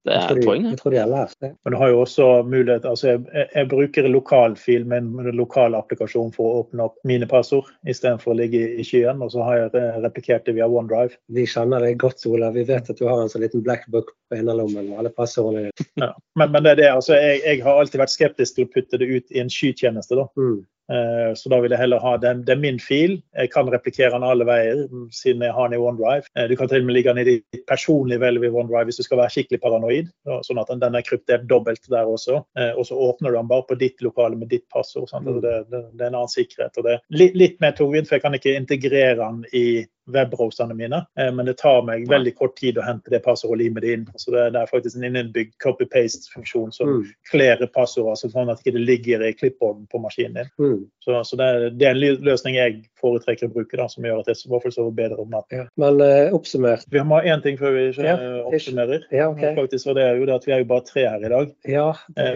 Det 0.04 0.14
Jeg 0.16 0.22
er 0.24 0.28
tror 0.42 0.56
et 0.56 0.62
de, 0.64 0.70
jeg 0.72 0.78
tror 0.80 0.92
de 0.92 0.98
har 0.98 1.10
lært 1.12 1.36
det. 1.42 1.50
Men 1.64 1.74
du 1.74 1.78
har 1.78 1.90
jo 1.92 2.00
også 2.02 2.26
mulighet 2.50 2.86
altså 2.90 3.08
jeg, 3.12 3.20
jeg- 3.34 3.50
jeg 3.56 3.68
bruker 3.70 4.08
lokalfil 4.10 4.86
med 4.90 4.98
en 4.98 5.36
lokal 5.38 5.76
applikasjon 5.78 6.32
for 6.34 6.44
å 6.48 6.64
åpne 6.64 6.88
opp 6.88 6.96
mine 7.06 7.28
passord, 7.30 7.70
istedenfor 7.86 8.34
å 8.34 8.38
ligge 8.40 8.58
i- 8.58 8.80
i 8.82 8.84
skyen. 8.84 9.22
Og 9.22 9.30
så 9.32 9.44
har 9.46 9.58
jeg 9.58 9.72
replikert 10.02 10.46
det 10.46 10.56
via 10.56 10.66
OneDrive. 10.68 11.14
Vi 11.30 11.46
kjenner 11.46 11.80
deg 11.86 12.00
godt, 12.00 12.26
Ola. 12.26 12.50
Vi 12.52 12.64
vet 12.64 12.90
at 12.90 12.98
du 12.98 13.06
har 13.08 13.22
en 13.22 13.30
sånn 13.30 13.42
liten 13.46 13.62
black 13.62 13.86
book 13.90 14.10
på 14.32 14.40
innerlommen 14.42 14.90
med 14.90 14.98
alle 14.98 15.10
passordene 15.14 15.70
dine. 15.70 16.08
Ja. 16.08 16.14
Men, 16.36 16.52
men 16.52 16.64
det 16.64 16.72
er 16.72 16.76
det, 16.82 16.90
altså 16.96 17.14
jeg, 17.22 17.42
jeg 17.46 17.62
har 17.64 17.78
alltid 17.80 18.02
vært 18.02 18.16
skeptisk 18.18 18.56
til 18.56 18.66
å 18.66 18.72
putte 18.74 18.98
det 18.98 19.08
ut 19.08 19.32
i 19.32 19.40
en 19.40 19.50
skytjeneste. 19.50 20.16
da. 20.16 20.26
Mm. 20.36 20.66
Eh, 20.90 21.34
Så 21.36 21.50
da 21.50 21.60
vil 21.62 21.72
jeg 21.72 21.80
heller 21.80 22.00
ha 22.00 22.18
den. 22.18 22.44
Det 22.44 22.54
er 22.56 22.60
min 22.60 22.80
fil. 22.80 23.22
Jeg 23.38 23.52
kan 23.52 23.70
replikere 23.72 24.12
den 24.12 24.24
alle 24.28 24.46
veier 24.46 24.88
mm, 24.92 25.08
siden 25.12 25.42
jeg 25.46 25.54
har 25.54 25.70
den 25.70 25.78
i 25.80 25.82
OneDrive. 25.84 26.26
Eh, 26.36 26.48
Du 26.48 26.56
kan 26.56 26.68
til 26.68 26.82
og 26.82 26.86
med 26.90 26.96
ligge 26.96 27.14
den 27.14 27.22
i 27.22 27.30
ditt 27.30 27.66
personlige 27.68 28.20
velv 28.20 28.44
i 28.44 28.50
OneDrive 28.50 28.86
hvis 28.90 28.98
du 28.98 29.04
skal 29.04 29.18
være 29.22 29.30
skikkelig 29.36 29.62
paranoid. 29.62 30.10
Sånn 30.48 30.60
at 30.60 30.68
den- 30.80 30.96
er 30.96 31.02
kryptert 31.08 31.48
dobbelt 31.48 31.88
der 31.90 32.06
også. 32.06 32.44
Eh, 32.58 32.74
Og 32.78 32.86
så 32.86 32.96
åpner 32.98 33.32
du 33.32 33.38
den 33.38 33.48
bare 33.48 33.64
på 33.70 33.78
ditt 33.78 34.02
lokale 34.02 34.36
med 34.38 34.50
ditt 34.50 34.68
passord. 34.70 35.10
Altså 35.14 35.40
det, 35.42 35.70
det, 35.72 35.82
det 35.98 36.02
er 36.02 36.08
en 36.08 36.16
annen 36.16 36.28
sikkerhet. 36.28 36.78
og 36.78 36.84
det 36.84 36.94
er 36.94 37.00
litt, 37.10 37.36
litt 37.36 37.62
mer 37.62 37.72
tungvint, 37.72 38.08
for 38.08 38.16
jeg 38.16 38.22
kan 38.22 38.34
ikke 38.34 38.56
integrere 38.56 39.16
den 39.16 39.46
i 39.54 39.86
webbrowserne 40.10 40.74
mine. 40.74 41.06
Eh, 41.20 41.32
Men 41.32 41.46
det 41.46 41.58
tar 41.58 41.82
meg 41.86 42.08
veldig 42.10 42.36
kort 42.38 42.56
tid 42.58 42.78
å 42.78 42.86
hente 42.86 43.10
det 43.14 43.22
passordet 43.24 43.52
og 43.54 43.62
lime 43.62 43.82
det 43.84 43.94
inn. 43.94 44.06
Så 44.16 44.32
det, 44.32 44.56
er 44.56 44.66
faktisk 44.70 44.96
en 44.98 45.04
innebygd 45.08 45.54
copy-paste-funksjon 45.64 46.72
som 46.74 46.88
Mm. 46.92 47.06
kler 47.32 47.68
passordet, 47.68 48.10
altså 48.12 48.30
sånn 48.32 48.50
at 48.52 48.62
det 48.64 48.74
ikke 48.74 48.86
ligger 48.86 49.24
i 49.24 49.34
clipboarden 49.34 49.88
på 49.92 50.02
maskinen 50.02 50.34
din. 50.34 50.50
Mm. 50.60 50.86
Så, 51.00 51.24
så 51.24 51.38
det, 51.38 51.46
er, 51.46 51.70
det 51.70 51.88
er 51.88 51.92
en 51.96 52.24
løsning 52.26 52.56
jeg 52.56 52.84
foretrekker 53.00 53.48
å 53.48 53.54
bruke, 53.54 53.78
da, 53.78 53.88
som 53.88 54.04
gjør 54.04 54.20
at 54.22 54.28
jeg 54.28 54.42
i 54.46 54.50
hvert 54.52 54.64
fall 54.64 54.72
sover 54.76 54.92
bedre 54.98 55.20
om 55.22 55.30
natten. 55.30 55.64
Ja. 55.64 55.68
Men 55.78 56.02
uh, 56.02 56.34
oppsummert 56.36 56.86
Vi 56.92 57.00
har 57.00 57.24
én 57.24 57.42
ting 57.44 57.58
før 57.58 57.72
vi 57.78 57.88
Ja, 58.04 58.16
eh, 58.18 58.42
oppsummerer. 58.46 59.06
Ja, 59.12 59.30
okay. 59.30 59.56
Faktisk, 59.56 59.88
og 59.88 59.96
det 59.96 60.06
jo 60.18 60.26
det 60.26 60.36
at 60.36 60.48
Vi 60.48 60.54
er 60.54 60.60
jo 60.64 60.66
bare 60.66 60.86
tre 60.86 61.08
her 61.08 61.26
i 61.26 61.30
dag. 61.30 61.56
Ja, 61.68 61.94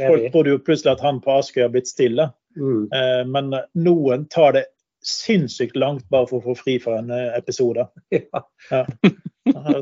Folk 0.08 0.32
trodde 0.32 0.50
jo 0.56 0.60
plutselig 0.60 0.92
at 0.96 1.02
han 1.02 1.22
på 1.22 1.38
Askøy 1.40 1.62
har 1.66 1.70
blitt 1.74 1.88
stille, 1.92 2.32
Mm. 2.56 2.88
men 3.28 3.52
noen 3.76 4.30
tar 4.32 4.54
det 4.54 4.62
sinnssykt 5.06 5.76
langt 5.78 6.08
bare 6.10 6.28
for 6.30 6.42
å 6.42 6.46
få 6.50 6.56
fri 6.60 6.78
for 6.82 6.98
en 6.98 7.12
eh, 7.14 7.32
episode. 7.38 7.88
Ja. 8.16 8.42
Ja. 8.72 8.86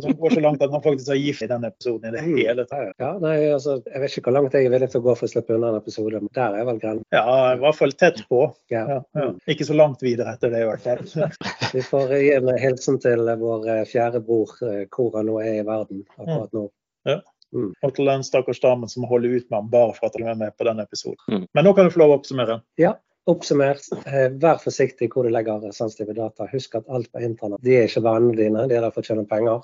Som 0.03 0.11
går 0.19 0.33
så 0.35 0.41
langt 0.43 0.61
at 0.65 0.71
man 0.73 0.81
faktisk 0.83 1.07
er 1.13 1.15
gift 1.21 1.45
i 1.45 1.47
den 1.47 1.63
episoden 1.63 2.09
i 2.09 2.11
det 2.17 2.23
Mm. 2.25 2.33
hele 2.35 2.65
tatt. 2.67 2.89
Ja, 2.99 3.13
nei, 3.23 3.37
altså, 3.47 3.77
Jeg 3.87 4.01
vet 4.03 4.11
ikke 4.17 4.25
hvor 4.27 4.35
langt 4.35 4.53
jeg 4.57 4.65
er 4.67 4.73
villig 4.73 4.89
til 4.91 4.99
å 4.99 5.05
gå 5.05 5.13
for 5.15 5.23
å 5.27 5.31
slippe 5.31 5.55
unna 5.55 5.69
en 5.71 5.77
episode, 5.79 6.19
men 6.19 6.27
der 6.35 6.57
er 6.59 6.65
vel 6.67 6.81
grensen. 6.81 7.05
Ja, 7.15 7.37
i 7.53 7.61
hvert 7.61 7.77
fall 7.79 7.95
tett 7.95 8.19
på. 8.27 8.41
Ja. 8.73 8.81
Ja, 8.91 8.97
ja. 9.15 9.29
Ikke 9.47 9.63
så 9.69 9.77
langt 9.79 10.03
videre 10.03 10.33
etter 10.35 10.51
det, 10.51 10.65
i 10.65 10.67
hvert 10.67 10.83
fall. 10.83 11.31
Vi 11.77 11.85
får 11.87 12.11
gi 12.19 12.33
en 12.35 12.51
hilsen 12.59 12.99
til 13.05 13.23
vår 13.39 13.69
eh, 13.77 13.85
fjerde 13.87 14.19
bror, 14.27 14.51
eh, 14.67 14.83
hvor 14.91 15.15
han 15.15 15.31
nå 15.31 15.39
er 15.45 15.61
i 15.61 15.63
verden 15.71 16.03
akkurat 16.19 16.51
nå. 16.59 16.65
Og 17.53 17.91
til 17.95 18.07
den 18.09 18.23
stakkars 18.27 18.59
damen 18.63 18.89
som 18.91 19.03
holder 19.07 19.37
ut 19.37 19.47
med 19.47 19.59
ham 19.61 19.67
bare 19.71 19.93
for 19.95 20.09
at 20.09 20.15
han 20.19 20.27
er 20.33 20.37
med 20.43 20.55
på 20.57 20.65
den 20.67 20.79
episoden. 20.83 21.19
Mm. 21.29 21.47
Men 21.53 21.67
nå 21.67 21.73
kan 21.77 21.85
du 21.87 21.93
få 21.93 22.01
lov 22.03 22.11
å 22.15 22.19
oppsummere. 22.19 22.59
Oppsummert, 23.31 23.85
eh, 24.03 24.29
vær 24.35 24.57
forsiktig 24.59 25.07
hvor 25.13 25.23
du 25.23 25.31
legger 25.31 25.63
sensitive 25.71 26.15
data. 26.17 26.47
Husk 26.51 26.75
at 26.75 26.89
alt 26.91 27.07
på 27.13 27.21
internett 27.23 27.63
de 27.63 27.77
er 27.79 27.87
ikke 27.87 28.03
vennene 28.03 28.35
dine, 28.35 28.65
de 28.67 28.75
er 28.75 28.83
der 28.83 28.91
for 28.91 29.15
å 29.15 29.27
penger. 29.29 29.63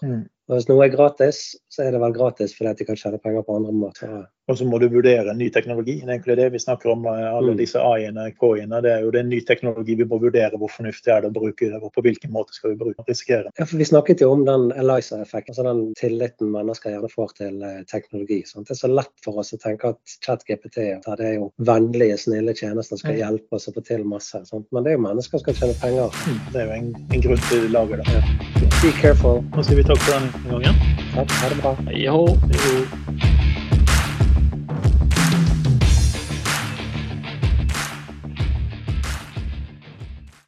Og 0.50 0.58
hvis 0.58 0.66
noe 0.70 0.82
er 0.88 0.90
gratis, 0.96 1.56
så 1.70 1.84
er 1.86 1.92
det 1.94 2.00
vel 2.02 2.14
gratis 2.16 2.56
fordi 2.58 2.72
at 2.72 2.80
de 2.82 2.86
kan 2.90 2.98
tjene 2.98 3.20
penger 3.22 3.44
på 3.46 3.56
andre 3.60 3.72
måter. 3.72 4.26
Og 4.50 4.58
så 4.58 4.66
må 4.66 4.80
du 4.82 4.88
vurdere 4.90 5.30
ny 5.38 5.46
teknologi. 5.54 6.00
Det 6.02 6.08
er 6.10 6.16
egentlig 6.16 6.36
det 6.40 6.48
vi 6.56 6.58
snakker 6.64 6.90
om. 6.90 7.04
eh, 7.06 7.28
Alle 7.38 7.52
Mm. 7.54 7.58
disse 7.60 7.78
AI-ene, 7.78 8.32
KI-ene. 8.34 8.82
Det 8.82 8.90
er 8.92 9.02
jo 9.06 9.12
det 9.12 9.20
er 9.20 9.28
ny 9.30 9.42
teknologi 9.46 9.94
vi 9.96 10.06
må 10.10 10.18
vurdere 10.20 10.58
hvor 10.58 10.72
fornuftig 10.74 11.14
er 11.14 11.22
det 11.22 11.30
å 11.30 11.34
bruke 11.38 11.70
det, 11.70 11.78
og 11.84 11.94
på 11.94 12.02
hvilken 12.02 12.32
måte 12.34 12.54
skal 12.58 12.72
vi 12.72 12.78
bruke 12.82 12.98
det. 12.98 13.06
Risikere. 13.14 13.52
Ja, 13.60 13.66
for 13.66 13.78
Vi 13.78 13.86
snakket 13.86 14.22
jo 14.22 14.32
om 14.32 14.44
den 14.46 14.72
Eliza-effekten, 14.72 15.54
altså 15.54 15.64
den 15.70 15.94
tilliten 15.94 16.50
mennesker 16.52 16.90
gjerne 16.96 17.12
får 17.14 17.36
til 17.38 17.62
eh, 17.62 17.84
teknologi. 17.84 18.42
Sant? 18.48 18.66
Det 18.68 18.74
er 18.74 18.88
så 18.88 18.92
lett 18.96 19.14
for 19.24 19.38
oss 19.38 19.54
å 19.54 19.60
tenke 19.62 19.86
at 19.94 19.98
ChatGPT 20.26 20.98
at 20.98 21.18
det 21.22 21.28
er 21.30 21.36
jo 21.38 21.52
vennlige, 21.62 22.18
snille 22.18 22.56
tjenester 22.58 22.98
som 22.98 22.98
skal 22.98 23.14
Mm. 23.14 23.22
hjelpe 23.22 23.54
oss 23.54 23.68
å 23.70 23.74
få 23.78 23.86
til 23.86 24.04
masse. 24.04 24.42
Sant? 24.50 24.66
Men 24.74 24.84
det 24.84 24.94
er 24.94 24.98
jo 24.98 25.04
mennesker 25.06 25.38
som 25.38 25.46
skal 25.46 25.54
tjene 25.54 25.78
penger. 25.78 26.10
Det 26.52 26.62
er 26.62 26.66
jo 26.66 26.72
en, 26.74 26.96
en 27.14 27.22
grunn 27.22 27.38
til 27.38 27.62
de 27.62 27.68
lager 27.70 27.98
det. 28.02 28.24
Be 28.82 28.92
careful. 29.02 29.42
Nå 29.54 29.62
sier 29.64 29.76
vi 29.76 29.84
takk 29.84 29.98
for 30.00 30.39
denne 30.44 30.60
gangen. 30.60 30.76
Takk, 31.16 31.32
ha 31.32 31.50
det 31.50 31.62
bra. 31.62 31.76
Hei, 31.88 32.08
hå. 32.08 32.26
Jo. 32.54 33.29